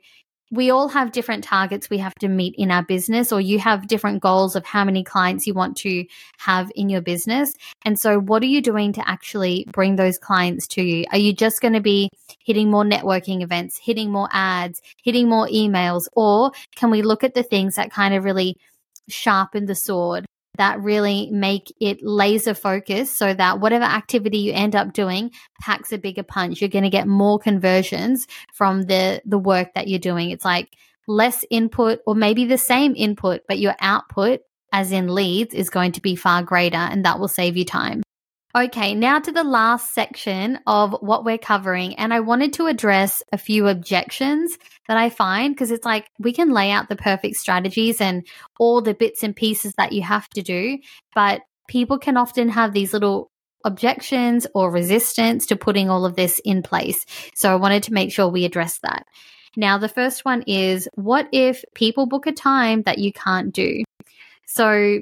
we 0.52 0.70
all 0.70 0.88
have 0.88 1.12
different 1.12 1.42
targets 1.42 1.88
we 1.88 1.96
have 1.98 2.14
to 2.16 2.28
meet 2.28 2.54
in 2.56 2.70
our 2.70 2.84
business, 2.84 3.32
or 3.32 3.40
you 3.40 3.58
have 3.58 3.88
different 3.88 4.22
goals 4.22 4.54
of 4.54 4.66
how 4.66 4.84
many 4.84 5.02
clients 5.02 5.46
you 5.46 5.54
want 5.54 5.78
to 5.78 6.04
have 6.36 6.70
in 6.76 6.90
your 6.90 7.00
business. 7.00 7.54
And 7.86 7.98
so, 7.98 8.20
what 8.20 8.42
are 8.42 8.46
you 8.46 8.60
doing 8.60 8.92
to 8.92 9.08
actually 9.08 9.64
bring 9.72 9.96
those 9.96 10.18
clients 10.18 10.66
to 10.68 10.82
you? 10.82 11.06
Are 11.10 11.18
you 11.18 11.32
just 11.32 11.62
going 11.62 11.72
to 11.72 11.80
be 11.80 12.10
hitting 12.38 12.70
more 12.70 12.84
networking 12.84 13.42
events, 13.42 13.78
hitting 13.78 14.12
more 14.12 14.28
ads, 14.30 14.82
hitting 15.02 15.28
more 15.28 15.48
emails, 15.48 16.06
or 16.12 16.52
can 16.76 16.90
we 16.90 17.00
look 17.00 17.24
at 17.24 17.34
the 17.34 17.42
things 17.42 17.76
that 17.76 17.90
kind 17.90 18.14
of 18.14 18.24
really 18.24 18.56
sharpen 19.08 19.64
the 19.64 19.74
sword 19.74 20.26
that 20.62 20.80
really 20.80 21.28
make 21.32 21.74
it 21.80 21.98
laser 22.02 22.54
focused 22.54 23.18
so 23.18 23.34
that 23.34 23.58
whatever 23.58 23.84
activity 23.84 24.38
you 24.38 24.52
end 24.52 24.76
up 24.76 24.92
doing 24.92 25.32
packs 25.60 25.92
a 25.92 25.98
bigger 25.98 26.22
punch. 26.22 26.60
You're 26.60 26.70
going 26.70 26.84
to 26.84 26.90
get 26.98 27.08
more 27.08 27.40
conversions 27.40 28.28
from 28.54 28.82
the 28.82 29.20
the 29.24 29.38
work 29.38 29.74
that 29.74 29.88
you're 29.88 29.98
doing. 29.98 30.30
It's 30.30 30.44
like 30.44 30.76
less 31.08 31.44
input 31.50 31.98
or 32.06 32.14
maybe 32.14 32.44
the 32.44 32.56
same 32.56 32.94
input 32.96 33.40
but 33.48 33.58
your 33.58 33.74
output 33.80 34.42
as 34.72 34.92
in 34.92 35.12
leads 35.12 35.52
is 35.52 35.68
going 35.68 35.90
to 35.92 36.00
be 36.00 36.14
far 36.14 36.44
greater 36.44 36.76
and 36.76 37.04
that 37.04 37.18
will 37.18 37.26
save 37.26 37.56
you 37.56 37.64
time 37.64 38.04
Okay, 38.54 38.94
now 38.94 39.18
to 39.18 39.32
the 39.32 39.44
last 39.44 39.94
section 39.94 40.60
of 40.66 40.94
what 41.00 41.24
we're 41.24 41.38
covering. 41.38 41.94
And 41.94 42.12
I 42.12 42.20
wanted 42.20 42.52
to 42.54 42.66
address 42.66 43.22
a 43.32 43.38
few 43.38 43.66
objections 43.66 44.58
that 44.88 44.98
I 44.98 45.08
find 45.08 45.54
because 45.54 45.70
it's 45.70 45.86
like 45.86 46.10
we 46.18 46.34
can 46.34 46.50
lay 46.50 46.70
out 46.70 46.90
the 46.90 46.96
perfect 46.96 47.36
strategies 47.36 47.98
and 47.98 48.26
all 48.58 48.82
the 48.82 48.92
bits 48.92 49.22
and 49.22 49.34
pieces 49.34 49.72
that 49.78 49.92
you 49.92 50.02
have 50.02 50.28
to 50.30 50.42
do, 50.42 50.78
but 51.14 51.40
people 51.66 51.98
can 51.98 52.18
often 52.18 52.50
have 52.50 52.74
these 52.74 52.92
little 52.92 53.30
objections 53.64 54.46
or 54.54 54.70
resistance 54.70 55.46
to 55.46 55.56
putting 55.56 55.88
all 55.88 56.04
of 56.04 56.16
this 56.16 56.38
in 56.44 56.62
place. 56.62 57.06
So 57.34 57.50
I 57.50 57.56
wanted 57.56 57.84
to 57.84 57.94
make 57.94 58.12
sure 58.12 58.28
we 58.28 58.44
address 58.44 58.80
that. 58.80 59.06
Now, 59.56 59.78
the 59.78 59.88
first 59.88 60.26
one 60.26 60.42
is 60.46 60.88
what 60.94 61.26
if 61.32 61.64
people 61.74 62.04
book 62.04 62.26
a 62.26 62.32
time 62.32 62.82
that 62.82 62.98
you 62.98 63.12
can't 63.12 63.52
do? 63.52 63.84
So 64.46 65.00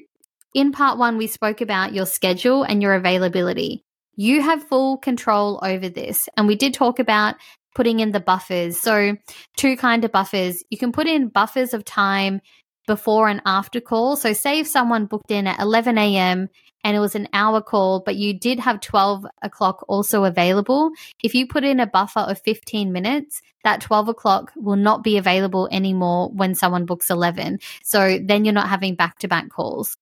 in 0.55 0.73
part 0.73 0.99
one, 0.99 1.17
we 1.17 1.27
spoke 1.27 1.61
about 1.61 1.95
your 1.95 2.07
schedule 2.07 2.63
and 2.63 2.83
your 2.83 2.95
availability. 2.95 3.85
You 4.17 4.43
have 4.43 4.69
full 4.69 4.99
control 4.99 5.61
over 5.63 5.89
this. 5.89 6.29
And 6.37 6.47
we 6.47 6.57
did 6.57 6.75
talk 6.75 6.99
about 6.99 7.37
putting 7.75 8.01
in 8.01 8.11
the 8.11 8.21
buffers. 8.21 8.81
So, 8.81 9.17
two 9.57 9.77
kind 9.77 10.05
of 10.05 10.13
buffers. 10.13 10.63
You 10.71 10.79
can 10.79 10.93
put 10.93 11.07
in 11.07 11.29
buffers 11.29 11.73
of 11.73 11.85
time 11.85 12.41
before 12.87 13.29
and 13.29 13.41
after 13.47 13.81
call. 13.81 14.17
So, 14.17 14.33
say 14.33 14.61
if 14.61 14.67
someone 14.67 15.07
booked 15.07 15.31
in 15.31 15.47
at 15.47 15.61
11 15.61 15.97
a.m. 15.97 16.49
and 16.83 16.97
it 16.97 17.01
was 17.01 17.15
an 17.15 17.29
hour 17.33 17.63
call, 17.63 18.03
but 18.05 18.17
you 18.17 18.39
did 18.39 18.59
have 18.59 18.81
12 18.81 19.25
o'clock 19.43 19.85
also 19.89 20.25
available, 20.25 20.91
if 21.23 21.35
you 21.35 21.47
put 21.47 21.63
in 21.63 21.79
a 21.79 21.87
buffer 21.87 22.21
of 22.21 22.43
15 22.43 22.93
minutes, 22.93 23.41
that 23.63 23.81
12 23.81 24.09
o'clock 24.09 24.53
will 24.57 24.77
not 24.77 25.05
be 25.05 25.17
available 25.17 25.69
anymore 25.71 26.31
when 26.33 26.57
someone 26.57 26.87
books 26.87 27.09
11. 27.09 27.61
So, 27.85 28.19
then 28.21 28.45
you're 28.45 28.53
not 28.53 28.69
having 28.69 28.97
back 28.97 29.21
to 29.21 29.29
back 29.29 29.49
calls. 29.49 29.97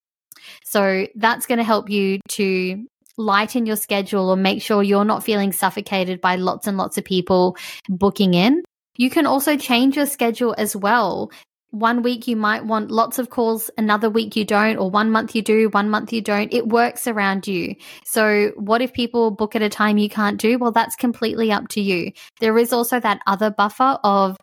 So, 0.64 1.06
that's 1.14 1.46
going 1.46 1.58
to 1.58 1.64
help 1.64 1.90
you 1.90 2.20
to 2.30 2.86
lighten 3.18 3.66
your 3.66 3.76
schedule 3.76 4.30
or 4.30 4.36
make 4.36 4.62
sure 4.62 4.82
you're 4.82 5.04
not 5.04 5.24
feeling 5.24 5.52
suffocated 5.52 6.20
by 6.20 6.36
lots 6.36 6.66
and 6.66 6.78
lots 6.78 6.96
of 6.96 7.04
people 7.04 7.56
booking 7.88 8.32
in. 8.32 8.62
You 8.96 9.10
can 9.10 9.26
also 9.26 9.56
change 9.56 9.96
your 9.96 10.06
schedule 10.06 10.54
as 10.56 10.74
well. 10.74 11.30
One 11.70 12.02
week 12.02 12.26
you 12.26 12.34
might 12.34 12.64
want 12.64 12.90
lots 12.90 13.18
of 13.18 13.28
calls, 13.28 13.70
another 13.76 14.08
week 14.08 14.36
you 14.36 14.44
don't, 14.46 14.78
or 14.78 14.90
one 14.90 15.10
month 15.10 15.34
you 15.34 15.42
do, 15.42 15.68
one 15.68 15.90
month 15.90 16.14
you 16.14 16.22
don't. 16.22 16.52
It 16.52 16.68
works 16.68 17.06
around 17.06 17.46
you. 17.46 17.74
So, 18.06 18.52
what 18.56 18.80
if 18.80 18.94
people 18.94 19.30
book 19.30 19.54
at 19.54 19.60
a 19.60 19.68
time 19.68 19.98
you 19.98 20.08
can't 20.08 20.40
do? 20.40 20.58
Well, 20.58 20.72
that's 20.72 20.96
completely 20.96 21.52
up 21.52 21.68
to 21.70 21.82
you. 21.82 22.12
There 22.40 22.56
is 22.56 22.72
also 22.72 22.98
that 23.00 23.20
other 23.26 23.50
buffer 23.50 23.98
of 24.02 24.38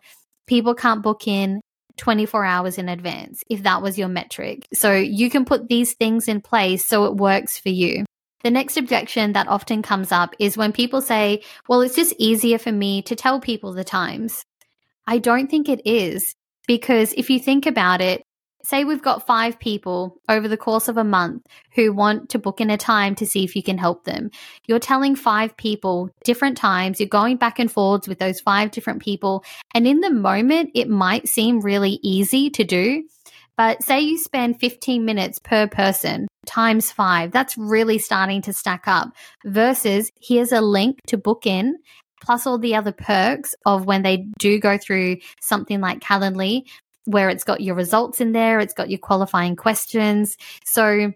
people 0.46 0.74
can't 0.74 1.02
book 1.02 1.26
in 1.26 1.60
24 1.96 2.44
hours 2.44 2.78
in 2.78 2.88
advance 2.88 3.42
if 3.48 3.62
that 3.62 3.82
was 3.82 3.98
your 3.98 4.08
metric. 4.08 4.66
So, 4.74 4.92
you 4.94 5.30
can 5.30 5.44
put 5.44 5.68
these 5.68 5.94
things 5.94 6.28
in 6.28 6.40
place 6.40 6.84
so 6.86 7.04
it 7.04 7.16
works 7.16 7.58
for 7.58 7.70
you. 7.70 8.04
The 8.42 8.50
next 8.50 8.76
objection 8.76 9.32
that 9.32 9.48
often 9.48 9.82
comes 9.82 10.12
up 10.12 10.34
is 10.38 10.56
when 10.56 10.72
people 10.72 11.00
say, 11.00 11.42
well, 11.68 11.80
it's 11.80 11.96
just 11.96 12.14
easier 12.18 12.58
for 12.58 12.70
me 12.70 13.02
to 13.02 13.16
tell 13.16 13.40
people 13.40 13.72
the 13.72 13.84
times. 13.84 14.44
I 15.06 15.18
don't 15.18 15.50
think 15.50 15.68
it 15.68 15.80
is 15.84 16.34
because 16.66 17.12
if 17.16 17.30
you 17.30 17.38
think 17.38 17.66
about 17.66 18.00
it, 18.00 18.22
say 18.66 18.84
we've 18.84 19.02
got 19.02 19.26
five 19.26 19.58
people 19.58 20.20
over 20.28 20.48
the 20.48 20.56
course 20.56 20.88
of 20.88 20.96
a 20.96 21.04
month 21.04 21.46
who 21.74 21.92
want 21.92 22.30
to 22.30 22.38
book 22.38 22.60
in 22.60 22.68
a 22.68 22.76
time 22.76 23.14
to 23.14 23.26
see 23.26 23.44
if 23.44 23.54
you 23.54 23.62
can 23.62 23.78
help 23.78 24.04
them. 24.04 24.30
You're 24.66 24.80
telling 24.80 25.14
five 25.14 25.56
people 25.56 26.10
different 26.24 26.56
times, 26.56 26.98
you're 26.98 27.08
going 27.08 27.36
back 27.36 27.58
and 27.58 27.70
forwards 27.70 28.08
with 28.08 28.18
those 28.18 28.40
five 28.40 28.72
different 28.72 29.00
people. 29.00 29.44
And 29.74 29.86
in 29.86 30.00
the 30.00 30.10
moment, 30.10 30.70
it 30.74 30.88
might 30.88 31.28
seem 31.28 31.60
really 31.60 32.00
easy 32.02 32.50
to 32.50 32.64
do. 32.64 33.04
But 33.56 33.82
say 33.82 34.00
you 34.00 34.18
spend 34.18 34.60
15 34.60 35.04
minutes 35.04 35.38
per 35.38 35.66
person 35.66 36.26
times 36.46 36.92
five, 36.92 37.32
that's 37.32 37.56
really 37.56 37.98
starting 37.98 38.42
to 38.42 38.52
stack 38.52 38.86
up 38.86 39.10
versus 39.44 40.10
here's 40.20 40.52
a 40.52 40.60
link 40.60 40.98
to 41.06 41.16
book 41.16 41.46
in 41.46 41.76
plus 42.22 42.46
all 42.46 42.58
the 42.58 42.74
other 42.74 42.92
perks 42.92 43.54
of 43.64 43.86
when 43.86 44.02
they 44.02 44.26
do 44.38 44.58
go 44.58 44.78
through 44.78 45.18
something 45.40 45.80
like 45.80 46.00
Calendly, 46.00 46.62
where 47.06 47.30
it's 47.30 47.44
got 47.44 47.60
your 47.60 47.74
results 47.74 48.20
in 48.20 48.32
there, 48.32 48.60
it's 48.60 48.74
got 48.74 48.90
your 48.90 48.98
qualifying 48.98 49.56
questions. 49.56 50.36
So 50.64 51.12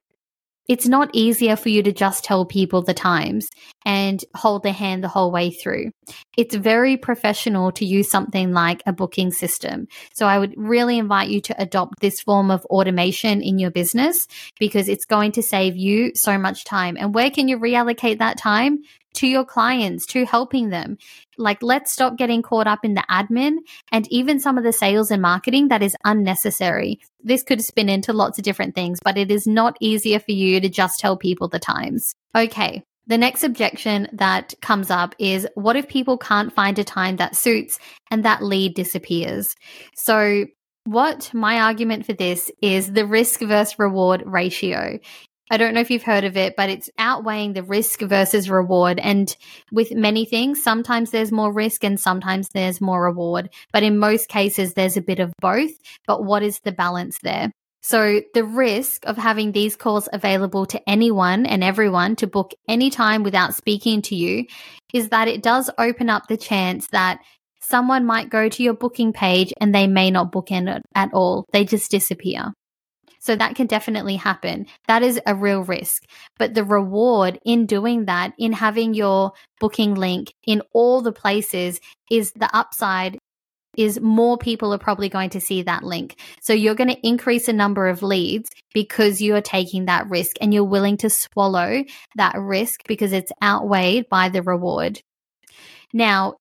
it's 0.71 0.87
not 0.87 1.11
easier 1.13 1.57
for 1.57 1.69
you 1.69 1.83
to 1.83 1.91
just 1.91 2.23
tell 2.23 2.45
people 2.45 2.81
the 2.81 2.95
times 2.95 3.49
and 3.85 4.25
hold 4.37 4.63
their 4.63 4.73
hand 4.73 5.03
the 5.03 5.09
whole 5.09 5.33
way 5.33 5.51
through. 5.51 5.91
It's 6.37 6.55
very 6.55 6.97
professional 6.97 7.73
to 7.73 7.85
use 7.85 8.09
something 8.09 8.53
like 8.53 8.81
a 8.87 8.93
booking 8.93 9.33
system. 9.33 9.89
So 10.15 10.27
I 10.27 10.39
would 10.39 10.55
really 10.57 10.99
invite 10.99 11.29
you 11.29 11.41
to 11.41 11.61
adopt 11.61 11.99
this 12.01 12.21
form 12.21 12.53
of 12.53 12.65
automation 12.67 13.43
in 13.43 13.59
your 13.59 13.73
business 13.73 14.29
because 14.61 14.89
it's 14.89 15.05
going 15.05 15.33
to 15.33 15.43
save 15.43 15.77
you 15.77 16.13
so 16.15 16.39
much 16.39 16.65
time. 16.65 16.97
And 16.97 17.13
where 17.15 17.33
can 17.33 17.49
you 17.49 17.59
reallocate 17.59 18.19
that 18.19 18.39
time? 18.39 18.79
To 19.15 19.27
your 19.27 19.45
clients, 19.45 20.07
to 20.07 20.25
helping 20.25 20.71
them. 20.71 20.99
Like, 21.37 21.63
let's 21.63 21.93
stop 21.93 22.17
getting 22.17 22.43
caught 22.43 22.67
up 22.67 22.85
in 22.85 22.95
the 22.95 23.05
admin 23.11 23.59
and 23.93 24.11
even 24.13 24.41
some 24.41 24.59
of 24.59 24.65
the 24.65 24.73
sales 24.73 25.11
and 25.11 25.23
marketing 25.23 25.69
that 25.69 25.83
is 25.83 25.97
unnecessary. 26.05 27.01
This 27.23 27.43
could 27.43 27.63
spin 27.63 27.89
into 27.89 28.13
lots 28.13 28.39
of 28.39 28.45
different 28.45 28.75
things, 28.75 29.01
but 29.03 29.19
it 29.19 29.31
is 29.31 29.47
not 29.47 29.77
easier 29.81 30.21
for 30.21 30.33
you 30.33 30.61
to 30.61 30.69
just 30.69 31.01
tell 31.01 31.17
people 31.17 31.49
the 31.49 31.59
times. 31.59 32.15
Okay. 32.35 32.83
The 33.07 33.19
next 33.19 33.43
objection 33.43 34.09
that 34.13 34.55
comes 34.61 34.91
up 34.91 35.17
is 35.19 35.49
what 35.55 35.77
if 35.77 35.89
people 35.89 36.17
can't 36.17 36.53
find 36.53 36.79
a 36.79 36.85
time 36.85 37.17
that 37.17 37.35
suits 37.35 37.79
and 38.11 38.25
that 38.25 38.43
lead 38.43 38.75
disappears? 38.75 39.57
So, 39.97 40.47
what 40.85 41.31
my 41.35 41.61
argument 41.61 42.07
for 42.07 42.13
this 42.13 42.51
is 42.63 42.93
the 42.93 43.07
risk 43.07 43.41
versus 43.41 43.79
reward 43.79 44.23
ratio. 44.25 44.99
I 45.51 45.57
don't 45.57 45.75
know 45.75 45.81
if 45.81 45.91
you've 45.91 46.05
heard 46.05 46.25
of 46.25 46.37
it, 46.37 46.55
but 46.57 46.71
it's 46.71 46.89
outweighing 46.97 47.53
the 47.53 47.65
risk 47.65 48.01
versus 48.01 48.49
reward. 48.49 49.01
And 49.01 49.37
with 49.73 49.93
many 49.93 50.25
things, 50.25 50.63
sometimes 50.63 51.11
there's 51.11 51.33
more 51.33 51.53
risk 51.53 51.83
and 51.83 51.99
sometimes 51.99 52.51
there's 52.51 52.81
more 52.81 53.03
reward. 53.03 53.51
But 53.73 53.83
in 53.83 53.99
most 53.99 54.29
cases, 54.29 54.75
there's 54.75 54.97
a 54.97 55.03
bit 55.03 55.19
of 55.19 55.33
both. 55.41 55.73
But 56.07 56.25
what 56.25 56.45
is 56.45 56.61
the 56.61 56.73
balance 56.73 57.19
there? 57.23 57.51
So 57.83 58.21
the 58.35 58.45
risk 58.45 59.07
of 59.07 59.17
having 59.17 59.53
these 59.53 59.75
calls 59.75 60.09
available 60.13 60.67
to 60.67 60.89
anyone 60.89 61.47
and 61.47 61.65
everyone 61.65 62.15
to 62.17 62.27
book 62.27 62.53
anytime 62.69 63.23
without 63.23 63.55
speaking 63.55 64.03
to 64.03 64.15
you 64.15 64.45
is 64.93 65.09
that 65.09 65.29
it 65.29 65.43
does 65.43 65.71
open 65.79 66.11
up 66.11 66.29
the 66.29 66.37
chance 66.37 66.87
that 66.89 67.21
someone 67.61 68.05
might 68.05 68.31
go 68.31 68.49
to 68.49 68.63
your 68.63 68.75
booking 68.75 69.13
page 69.13 69.53
and 69.61 69.75
they 69.75 69.87
may 69.87 70.11
not 70.11 70.31
book 70.31 70.51
in 70.51 70.83
at 70.95 71.15
all. 71.15 71.47
They 71.53 71.65
just 71.65 71.91
disappear. 71.91 72.53
So 73.31 73.37
that 73.37 73.55
can 73.55 73.69
definitely 73.69 74.17
happen. 74.17 74.67
That 74.89 75.05
is 75.05 75.21
a 75.25 75.37
real 75.37 75.63
risk. 75.63 76.03
But 76.37 76.55
the 76.55 76.65
reward 76.65 77.39
in 77.45 77.65
doing 77.65 78.07
that, 78.07 78.33
in 78.39 78.53
having 78.53 78.93
your 78.93 79.35
booking 79.61 79.95
link 79.95 80.35
in 80.49 80.63
all 80.73 81.01
the 81.01 81.13
places, 81.13 81.81
is 82.11 82.33
the 82.33 82.51
upside 82.53 83.19
is 83.77 84.01
more 84.01 84.37
people 84.37 84.75
are 84.75 84.79
probably 84.79 85.09
going 85.09 85.31
to 85.31 85.41
see 85.41 85.63
that 85.63 85.85
link. 85.85 86.17
So 86.41 86.53
you're 86.53 86.75
going 86.75 86.91
to 86.91 87.07
increase 87.07 87.47
the 87.47 87.53
number 87.53 87.87
of 87.87 88.03
leads 88.03 88.51
because 88.75 89.23
you're 89.23 89.41
taking 89.41 89.85
that 89.85 90.11
risk 90.11 90.35
and 90.41 90.53
you're 90.53 90.65
willing 90.65 90.97
to 90.97 91.09
swallow 91.09 91.85
that 92.17 92.35
risk 92.37 92.81
because 92.89 93.13
it's 93.13 93.31
outweighed 93.41 94.09
by 94.09 94.29
the 94.29 94.43
reward. 94.43 95.01
Now, 95.93 96.35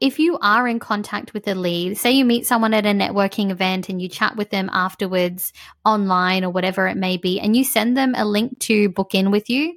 if 0.00 0.18
you 0.18 0.38
are 0.40 0.66
in 0.66 0.78
contact 0.78 1.34
with 1.34 1.46
a 1.46 1.54
lead, 1.54 1.98
say 1.98 2.10
you 2.10 2.24
meet 2.24 2.46
someone 2.46 2.72
at 2.72 2.86
a 2.86 2.90
networking 2.90 3.50
event 3.50 3.88
and 3.88 4.00
you 4.00 4.08
chat 4.08 4.34
with 4.34 4.50
them 4.50 4.70
afterwards 4.72 5.52
online 5.84 6.42
or 6.42 6.50
whatever 6.50 6.88
it 6.88 6.96
may 6.96 7.18
be, 7.18 7.38
and 7.38 7.54
you 7.54 7.64
send 7.64 7.96
them 7.96 8.14
a 8.16 8.24
link 8.24 8.58
to 8.60 8.88
book 8.88 9.14
in 9.14 9.30
with 9.30 9.50
you, 9.50 9.76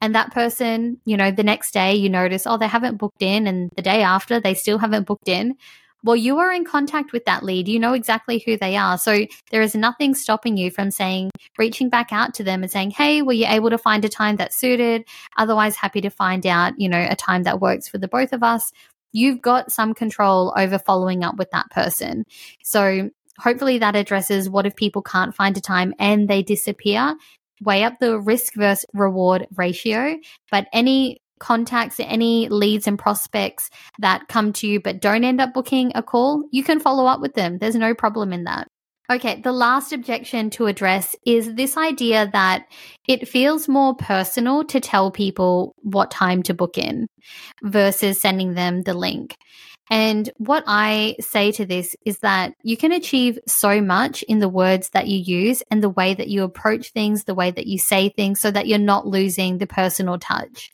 and 0.00 0.14
that 0.14 0.32
person, 0.32 1.00
you 1.04 1.16
know, 1.16 1.30
the 1.30 1.42
next 1.42 1.72
day 1.72 1.94
you 1.94 2.08
notice, 2.08 2.46
oh, 2.46 2.56
they 2.56 2.68
haven't 2.68 2.98
booked 2.98 3.22
in, 3.22 3.46
and 3.46 3.70
the 3.74 3.82
day 3.82 4.02
after 4.02 4.38
they 4.38 4.54
still 4.54 4.78
haven't 4.78 5.06
booked 5.06 5.28
in. 5.28 5.56
Well, 6.04 6.16
you 6.16 6.36
are 6.38 6.52
in 6.52 6.66
contact 6.66 7.12
with 7.12 7.24
that 7.24 7.42
lead. 7.42 7.66
You 7.66 7.80
know 7.80 7.94
exactly 7.94 8.42
who 8.44 8.58
they 8.58 8.76
are. 8.76 8.98
So 8.98 9.24
there 9.50 9.62
is 9.62 9.74
nothing 9.74 10.14
stopping 10.14 10.58
you 10.58 10.70
from 10.70 10.90
saying, 10.90 11.30
reaching 11.56 11.88
back 11.88 12.12
out 12.12 12.34
to 12.34 12.44
them 12.44 12.62
and 12.62 12.70
saying, 12.70 12.90
Hey, 12.90 13.22
were 13.22 13.32
you 13.32 13.46
able 13.48 13.70
to 13.70 13.78
find 13.78 14.04
a 14.04 14.10
time 14.10 14.36
that 14.36 14.52
suited? 14.52 15.06
Otherwise, 15.38 15.76
happy 15.76 16.02
to 16.02 16.10
find 16.10 16.46
out, 16.46 16.78
you 16.78 16.90
know, 16.90 17.06
a 17.08 17.16
time 17.16 17.44
that 17.44 17.62
works 17.62 17.88
for 17.88 17.96
the 17.96 18.06
both 18.06 18.34
of 18.34 18.42
us 18.42 18.70
you've 19.14 19.40
got 19.40 19.72
some 19.72 19.94
control 19.94 20.52
over 20.58 20.78
following 20.78 21.24
up 21.24 21.36
with 21.36 21.50
that 21.52 21.70
person. 21.70 22.24
So 22.62 23.10
hopefully 23.38 23.78
that 23.78 23.96
addresses 23.96 24.50
what 24.50 24.66
if 24.66 24.76
people 24.76 25.02
can't 25.02 25.34
find 25.34 25.56
a 25.56 25.60
time 25.60 25.94
and 25.98 26.28
they 26.28 26.42
disappear. 26.42 27.14
Weigh 27.62 27.84
up 27.84 27.94
the 28.00 28.18
risk 28.18 28.54
versus 28.54 28.84
reward 28.92 29.46
ratio. 29.56 30.16
But 30.50 30.66
any 30.72 31.22
contacts, 31.38 32.00
any 32.00 32.48
leads 32.48 32.86
and 32.86 32.98
prospects 32.98 33.70
that 34.00 34.26
come 34.28 34.52
to 34.54 34.66
you 34.66 34.80
but 34.80 35.00
don't 35.00 35.24
end 35.24 35.40
up 35.40 35.54
booking 35.54 35.92
a 35.94 36.02
call, 36.02 36.44
you 36.50 36.64
can 36.64 36.80
follow 36.80 37.06
up 37.06 37.20
with 37.20 37.34
them. 37.34 37.58
There's 37.58 37.76
no 37.76 37.94
problem 37.94 38.32
in 38.32 38.44
that. 38.44 38.68
Okay, 39.10 39.42
the 39.42 39.52
last 39.52 39.92
objection 39.92 40.48
to 40.50 40.64
address 40.64 41.14
is 41.26 41.54
this 41.54 41.76
idea 41.76 42.30
that 42.32 42.66
it 43.06 43.28
feels 43.28 43.68
more 43.68 43.94
personal 43.94 44.64
to 44.64 44.80
tell 44.80 45.10
people 45.10 45.74
what 45.82 46.10
time 46.10 46.42
to 46.44 46.54
book 46.54 46.78
in 46.78 47.08
versus 47.62 48.18
sending 48.18 48.54
them 48.54 48.80
the 48.82 48.94
link. 48.94 49.36
And 49.90 50.30
what 50.38 50.64
I 50.66 51.16
say 51.20 51.52
to 51.52 51.66
this 51.66 51.94
is 52.06 52.20
that 52.20 52.54
you 52.62 52.78
can 52.78 52.92
achieve 52.92 53.38
so 53.46 53.82
much 53.82 54.22
in 54.22 54.38
the 54.38 54.48
words 54.48 54.88
that 54.94 55.06
you 55.06 55.18
use 55.18 55.62
and 55.70 55.82
the 55.82 55.90
way 55.90 56.14
that 56.14 56.28
you 56.28 56.42
approach 56.42 56.92
things, 56.92 57.24
the 57.24 57.34
way 57.34 57.50
that 57.50 57.66
you 57.66 57.78
say 57.78 58.08
things, 58.08 58.40
so 58.40 58.50
that 58.50 58.66
you're 58.66 58.78
not 58.78 59.06
losing 59.06 59.58
the 59.58 59.66
personal 59.66 60.18
touch. 60.18 60.72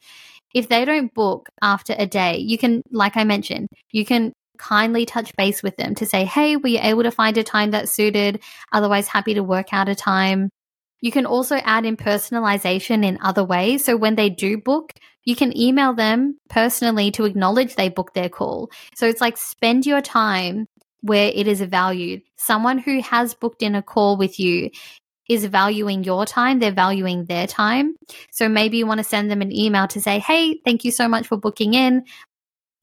If 0.54 0.68
they 0.68 0.84
don't 0.84 1.12
book 1.12 1.48
after 1.62 1.96
a 1.98 2.06
day, 2.06 2.38
you 2.38 2.58
can, 2.58 2.84
like 2.92 3.16
I 3.16 3.24
mentioned, 3.24 3.68
you 3.90 4.04
can 4.04 4.32
kindly 4.60 5.06
touch 5.06 5.34
base 5.36 5.62
with 5.62 5.76
them 5.76 5.94
to 5.96 6.06
say, 6.06 6.24
hey, 6.24 6.56
were 6.56 6.68
you 6.68 6.78
able 6.80 7.02
to 7.02 7.10
find 7.10 7.36
a 7.38 7.42
time 7.42 7.70
that 7.72 7.88
suited? 7.88 8.40
Otherwise, 8.72 9.08
happy 9.08 9.34
to 9.34 9.42
work 9.42 9.72
out 9.72 9.88
a 9.88 9.94
time. 9.94 10.50
You 11.00 11.10
can 11.10 11.26
also 11.26 11.56
add 11.56 11.86
in 11.86 11.96
personalization 11.96 13.04
in 13.04 13.18
other 13.22 13.42
ways. 13.42 13.84
So 13.84 13.96
when 13.96 14.16
they 14.16 14.28
do 14.28 14.58
book, 14.58 14.92
you 15.24 15.34
can 15.34 15.56
email 15.56 15.94
them 15.94 16.38
personally 16.48 17.10
to 17.12 17.24
acknowledge 17.24 17.74
they 17.74 17.88
booked 17.88 18.14
their 18.14 18.28
call. 18.28 18.70
So 18.94 19.06
it's 19.06 19.20
like 19.20 19.36
spend 19.36 19.86
your 19.86 20.02
time 20.02 20.66
where 21.00 21.30
it 21.34 21.46
is 21.46 21.62
valued. 21.62 22.22
Someone 22.36 22.78
who 22.78 23.00
has 23.00 23.34
booked 23.34 23.62
in 23.62 23.74
a 23.74 23.82
call 23.82 24.18
with 24.18 24.38
you 24.38 24.70
is 25.28 25.44
valuing 25.44 26.02
your 26.02 26.26
time, 26.26 26.58
they're 26.58 26.72
valuing 26.72 27.24
their 27.26 27.46
time. 27.46 27.94
So 28.32 28.48
maybe 28.48 28.78
you 28.78 28.86
want 28.86 28.98
to 28.98 29.04
send 29.04 29.30
them 29.30 29.42
an 29.42 29.52
email 29.52 29.86
to 29.88 30.00
say, 30.00 30.18
Hey, 30.18 30.60
thank 30.64 30.84
you 30.84 30.90
so 30.90 31.08
much 31.08 31.28
for 31.28 31.36
booking 31.36 31.74
in. 31.74 32.04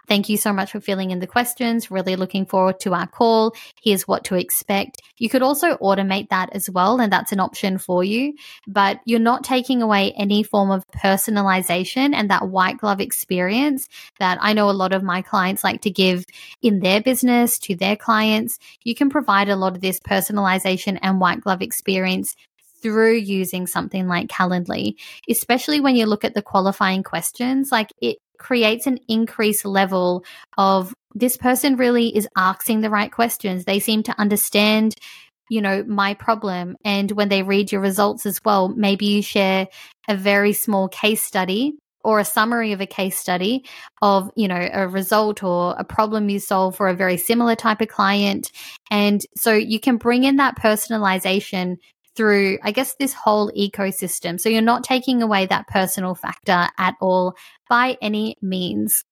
Thank 0.07 0.29
you 0.29 0.37
so 0.37 0.53
much 0.53 0.71
for 0.71 0.79
filling 0.79 1.11
in 1.11 1.19
the 1.19 1.27
questions. 1.27 1.91
Really 1.91 2.15
looking 2.15 2.45
forward 2.45 2.79
to 2.81 2.93
our 2.93 3.07
call. 3.07 3.53
Here's 3.83 4.07
what 4.07 4.23
to 4.25 4.35
expect. 4.35 5.01
You 5.17 5.29
could 5.29 5.41
also 5.41 5.75
automate 5.77 6.29
that 6.29 6.49
as 6.53 6.69
well, 6.69 7.01
and 7.01 7.11
that's 7.11 7.33
an 7.33 7.41
option 7.41 7.77
for 7.77 8.03
you. 8.03 8.33
But 8.67 9.01
you're 9.05 9.19
not 9.19 9.43
taking 9.43 9.81
away 9.81 10.13
any 10.13 10.43
form 10.43 10.71
of 10.71 10.87
personalization 10.87 12.13
and 12.13 12.29
that 12.29 12.47
white 12.47 12.77
glove 12.77 13.01
experience 13.01 13.87
that 14.19 14.37
I 14.41 14.53
know 14.53 14.69
a 14.69 14.71
lot 14.71 14.93
of 14.93 15.03
my 15.03 15.21
clients 15.21 15.63
like 15.63 15.81
to 15.81 15.91
give 15.91 16.23
in 16.61 16.79
their 16.79 17.01
business 17.01 17.59
to 17.59 17.75
their 17.75 17.97
clients. 17.97 18.59
You 18.83 18.95
can 18.95 19.09
provide 19.09 19.49
a 19.49 19.57
lot 19.57 19.75
of 19.75 19.81
this 19.81 19.99
personalization 19.99 20.97
and 21.01 21.19
white 21.19 21.41
glove 21.41 21.61
experience 21.61 22.35
through 22.81 23.15
using 23.15 23.67
something 23.67 24.07
like 24.07 24.27
Calendly, 24.27 24.95
especially 25.29 25.79
when 25.79 25.95
you 25.95 26.05
look 26.05 26.23
at 26.23 26.33
the 26.33 26.41
qualifying 26.41 27.03
questions. 27.03 27.71
Like 27.71 27.91
it 28.01 28.17
creates 28.37 28.87
an 28.87 28.99
increased 29.07 29.65
level 29.65 30.23
of 30.57 30.93
this 31.13 31.37
person 31.37 31.77
really 31.77 32.15
is 32.15 32.27
asking 32.37 32.81
the 32.81 32.89
right 32.89 33.11
questions. 33.11 33.65
They 33.65 33.79
seem 33.79 34.03
to 34.03 34.19
understand, 34.19 34.95
you 35.49 35.61
know, 35.61 35.83
my 35.87 36.13
problem. 36.13 36.77
And 36.83 37.11
when 37.11 37.29
they 37.29 37.43
read 37.43 37.71
your 37.71 37.81
results 37.81 38.25
as 38.25 38.39
well, 38.43 38.69
maybe 38.69 39.05
you 39.05 39.21
share 39.21 39.67
a 40.07 40.15
very 40.15 40.53
small 40.53 40.87
case 40.87 41.23
study 41.23 41.73
or 42.03 42.19
a 42.19 42.25
summary 42.25 42.71
of 42.71 42.79
a 42.79 42.85
case 42.85 43.17
study 43.17 43.65
of, 44.01 44.31
you 44.35 44.47
know, 44.47 44.69
a 44.71 44.87
result 44.87 45.43
or 45.43 45.75
a 45.77 45.83
problem 45.83 46.29
you 46.29 46.39
solve 46.39 46.75
for 46.75 46.87
a 46.87 46.95
very 46.95 47.17
similar 47.17 47.55
type 47.55 47.81
of 47.81 47.87
client. 47.89 48.51
And 48.89 49.21
so 49.35 49.51
you 49.53 49.79
can 49.79 49.97
bring 49.97 50.23
in 50.23 50.37
that 50.37 50.57
personalization 50.57 51.77
through, 52.17 52.57
I 52.63 52.71
guess, 52.71 52.95
this 52.95 53.13
whole 53.13 53.51
ecosystem. 53.51 54.41
So 54.41 54.49
you're 54.49 54.61
not 54.61 54.83
taking 54.83 55.21
away 55.21 55.45
that 55.45 55.67
personal 55.67 56.15
factor 56.15 56.67
at 56.77 56.95
all 56.99 57.35
by 57.69 57.97
any 58.01 58.35
means. 58.41 59.05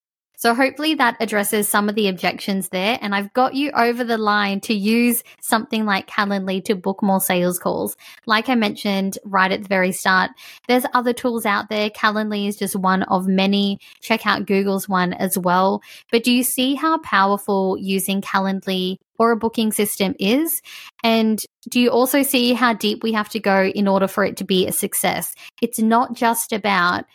So 0.46 0.54
hopefully 0.54 0.94
that 0.94 1.18
addresses 1.20 1.68
some 1.68 1.90
of 1.90 1.96
the 1.96 2.08
objections 2.08 2.70
there. 2.70 3.00
And 3.02 3.16
I've 3.16 3.34
got 3.34 3.56
you 3.56 3.72
over 3.72 4.04
the 4.04 4.20
line 4.20 4.62
to 4.62 4.76
use 4.76 5.24
something 5.42 5.86
like 5.86 6.08
Calendly 6.08 6.64
to 6.66 6.76
book 6.76 7.02
more 7.02 7.20
sales 7.20 7.58
calls. 7.58 7.98
Like 8.28 8.48
I 8.48 8.54
mentioned 8.54 9.18
right 9.26 9.52
at 9.52 9.64
the 9.64 9.68
very 9.68 9.92
start, 9.92 10.30
there's 10.68 10.86
other 10.94 11.14
tools 11.14 11.48
out 11.48 11.70
there. 11.70 11.90
Calendly 11.90 12.48
is 12.48 12.58
just 12.58 12.76
one 12.76 13.02
of 13.02 13.26
many. 13.26 13.80
Check 14.02 14.28
out 14.28 14.46
Google's 14.46 14.88
one 14.88 15.14
as 15.14 15.36
well. 15.36 15.82
But 16.12 16.24
do 16.24 16.32
you 16.32 16.44
see 16.44 16.76
how 16.76 17.00
powerful 17.00 17.76
using 17.80 18.22
Calendly 18.22 18.98
or 19.18 19.32
a 19.32 19.38
booking 19.38 19.72
system 19.72 20.14
is? 20.20 20.62
And 21.04 21.42
do 21.72 21.80
you 21.80 21.90
also 21.90 22.22
see 22.22 22.54
how 22.54 22.74
deep 22.74 23.02
we 23.02 23.14
have 23.14 23.30
to 23.30 23.40
go 23.40 23.64
in 23.64 23.88
order 23.88 24.08
for 24.08 24.24
it 24.24 24.38
to 24.38 24.44
be 24.44 24.68
a 24.68 24.72
success? 24.72 25.34
It's 25.60 25.80
not 25.80 26.14
just 26.14 26.54
about 26.54 27.06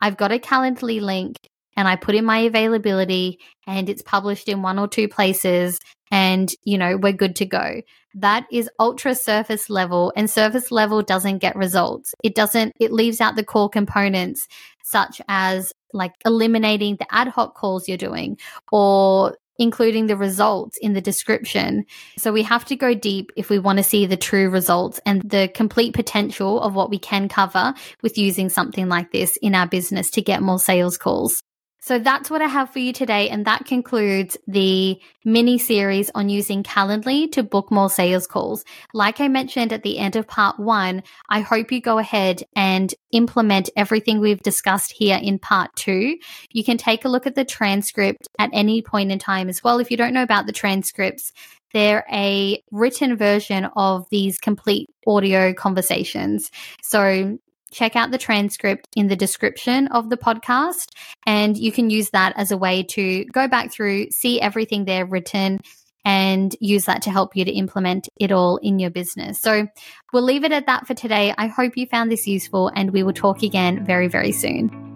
I've 0.00 0.16
got 0.16 0.32
a 0.32 0.40
Calendly 0.40 1.00
link 1.00 1.36
and 1.76 1.88
I 1.88 1.96
put 1.96 2.14
in 2.14 2.24
my 2.24 2.38
availability 2.38 3.38
and 3.66 3.88
it's 3.88 4.02
published 4.02 4.48
in 4.48 4.62
one 4.62 4.78
or 4.78 4.88
two 4.88 5.08
places 5.08 5.78
and, 6.10 6.52
you 6.64 6.76
know, 6.76 6.96
we're 6.96 7.12
good 7.12 7.36
to 7.36 7.46
go. 7.46 7.80
That 8.14 8.46
is 8.52 8.68
ultra 8.78 9.14
surface 9.14 9.70
level 9.70 10.12
and 10.14 10.28
surface 10.28 10.70
level 10.70 11.02
doesn't 11.02 11.38
get 11.38 11.56
results. 11.56 12.14
It 12.22 12.34
doesn't, 12.34 12.74
it 12.78 12.92
leaves 12.92 13.20
out 13.20 13.36
the 13.36 13.44
core 13.44 13.70
components 13.70 14.46
such 14.84 15.22
as 15.28 15.72
like 15.94 16.12
eliminating 16.26 16.96
the 16.96 17.06
ad 17.14 17.28
hoc 17.28 17.54
calls 17.54 17.88
you're 17.88 17.96
doing 17.96 18.38
or 18.70 19.36
including 19.58 20.06
the 20.06 20.16
results 20.16 20.76
in 20.78 20.92
the 20.92 21.00
description. 21.00 21.84
So 22.18 22.32
we 22.32 22.42
have 22.42 22.64
to 22.66 22.76
go 22.76 22.94
deep 22.94 23.30
if 23.36 23.48
we 23.48 23.58
want 23.58 23.78
to 23.78 23.84
see 23.84 24.06
the 24.06 24.16
true 24.16 24.50
results 24.50 25.00
and 25.06 25.22
the 25.22 25.48
complete 25.54 25.94
potential 25.94 26.60
of 26.60 26.74
what 26.74 26.90
we 26.90 26.98
can 26.98 27.28
cover 27.28 27.74
with 28.02 28.18
using 28.18 28.48
something 28.48 28.88
like 28.88 29.12
this 29.12 29.38
in 29.40 29.54
our 29.54 29.66
business 29.66 30.10
to 30.12 30.22
get 30.22 30.42
more 30.42 30.58
sales 30.58 30.98
calls. 30.98 31.42
So 31.84 31.98
that's 31.98 32.30
what 32.30 32.40
I 32.40 32.46
have 32.46 32.70
for 32.70 32.78
you 32.78 32.92
today. 32.92 33.28
And 33.28 33.44
that 33.44 33.64
concludes 33.64 34.36
the 34.46 35.00
mini 35.24 35.58
series 35.58 36.12
on 36.14 36.28
using 36.28 36.62
Calendly 36.62 37.30
to 37.32 37.42
book 37.42 37.72
more 37.72 37.90
sales 37.90 38.28
calls. 38.28 38.64
Like 38.94 39.20
I 39.20 39.26
mentioned 39.26 39.72
at 39.72 39.82
the 39.82 39.98
end 39.98 40.14
of 40.14 40.28
part 40.28 40.60
one, 40.60 41.02
I 41.28 41.40
hope 41.40 41.72
you 41.72 41.80
go 41.80 41.98
ahead 41.98 42.44
and 42.54 42.94
implement 43.10 43.68
everything 43.74 44.20
we've 44.20 44.42
discussed 44.42 44.92
here 44.92 45.18
in 45.20 45.40
part 45.40 45.74
two. 45.74 46.18
You 46.52 46.62
can 46.62 46.78
take 46.78 47.04
a 47.04 47.08
look 47.08 47.26
at 47.26 47.34
the 47.34 47.44
transcript 47.44 48.28
at 48.38 48.50
any 48.52 48.80
point 48.80 49.10
in 49.10 49.18
time 49.18 49.48
as 49.48 49.64
well. 49.64 49.80
If 49.80 49.90
you 49.90 49.96
don't 49.96 50.14
know 50.14 50.22
about 50.22 50.46
the 50.46 50.52
transcripts, 50.52 51.32
they're 51.72 52.04
a 52.12 52.62
written 52.70 53.16
version 53.16 53.64
of 53.74 54.06
these 54.10 54.38
complete 54.38 54.88
audio 55.04 55.52
conversations. 55.52 56.52
So 56.80 57.38
check 57.72 57.96
out 57.96 58.10
the 58.10 58.18
transcript 58.18 58.86
in 58.94 59.08
the 59.08 59.16
description 59.16 59.88
of 59.88 60.10
the 60.10 60.16
podcast. 60.16 60.88
And 61.26 61.56
you 61.56 61.72
can 61.72 61.90
use 61.90 62.10
that 62.10 62.34
as 62.36 62.50
a 62.50 62.58
way 62.58 62.82
to 62.84 63.24
go 63.26 63.48
back 63.48 63.72
through, 63.72 64.10
see 64.10 64.40
everything 64.40 64.84
there 64.84 65.06
written, 65.06 65.60
and 66.04 66.54
use 66.60 66.86
that 66.86 67.02
to 67.02 67.10
help 67.10 67.36
you 67.36 67.44
to 67.44 67.52
implement 67.52 68.08
it 68.18 68.32
all 68.32 68.56
in 68.58 68.78
your 68.78 68.90
business. 68.90 69.40
So 69.40 69.68
we'll 70.12 70.24
leave 70.24 70.44
it 70.44 70.52
at 70.52 70.66
that 70.66 70.86
for 70.86 70.94
today. 70.94 71.34
I 71.38 71.46
hope 71.46 71.76
you 71.76 71.86
found 71.86 72.10
this 72.10 72.26
useful, 72.26 72.70
and 72.74 72.90
we 72.92 73.02
will 73.02 73.12
talk 73.12 73.42
again 73.42 73.84
very, 73.84 74.08
very 74.08 74.32
soon. 74.32 74.91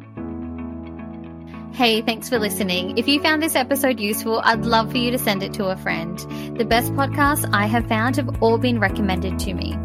Hey, 1.76 2.00
thanks 2.00 2.30
for 2.30 2.38
listening. 2.38 2.96
If 2.96 3.06
you 3.06 3.20
found 3.20 3.42
this 3.42 3.54
episode 3.54 4.00
useful, 4.00 4.40
I'd 4.42 4.64
love 4.64 4.92
for 4.92 4.96
you 4.96 5.10
to 5.10 5.18
send 5.18 5.42
it 5.42 5.52
to 5.52 5.66
a 5.66 5.76
friend. 5.76 6.18
The 6.56 6.64
best 6.64 6.90
podcasts 6.94 7.46
I 7.52 7.66
have 7.66 7.86
found 7.86 8.16
have 8.16 8.42
all 8.42 8.56
been 8.56 8.80
recommended 8.80 9.38
to 9.40 9.52
me. 9.52 9.76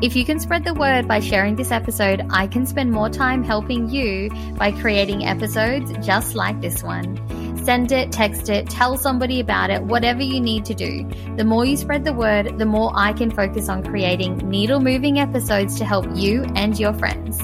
If 0.00 0.16
you 0.16 0.24
can 0.24 0.40
spread 0.40 0.64
the 0.64 0.72
word 0.72 1.06
by 1.06 1.20
sharing 1.20 1.54
this 1.54 1.70
episode, 1.70 2.26
I 2.30 2.46
can 2.46 2.64
spend 2.64 2.92
more 2.92 3.10
time 3.10 3.44
helping 3.44 3.90
you 3.90 4.30
by 4.56 4.72
creating 4.72 5.26
episodes 5.26 5.92
just 6.00 6.34
like 6.34 6.62
this 6.62 6.82
one. 6.82 7.18
Send 7.62 7.92
it, 7.92 8.10
text 8.10 8.48
it, 8.48 8.70
tell 8.70 8.96
somebody 8.96 9.38
about 9.38 9.68
it, 9.68 9.82
whatever 9.82 10.22
you 10.22 10.40
need 10.40 10.64
to 10.64 10.74
do. 10.74 11.06
The 11.36 11.44
more 11.44 11.66
you 11.66 11.76
spread 11.76 12.06
the 12.06 12.14
word, 12.14 12.58
the 12.58 12.64
more 12.64 12.90
I 12.94 13.12
can 13.12 13.30
focus 13.30 13.68
on 13.68 13.84
creating 13.84 14.38
needle 14.48 14.80
moving 14.80 15.18
episodes 15.18 15.76
to 15.76 15.84
help 15.84 16.06
you 16.14 16.44
and 16.54 16.78
your 16.78 16.94
friends. 16.94 17.38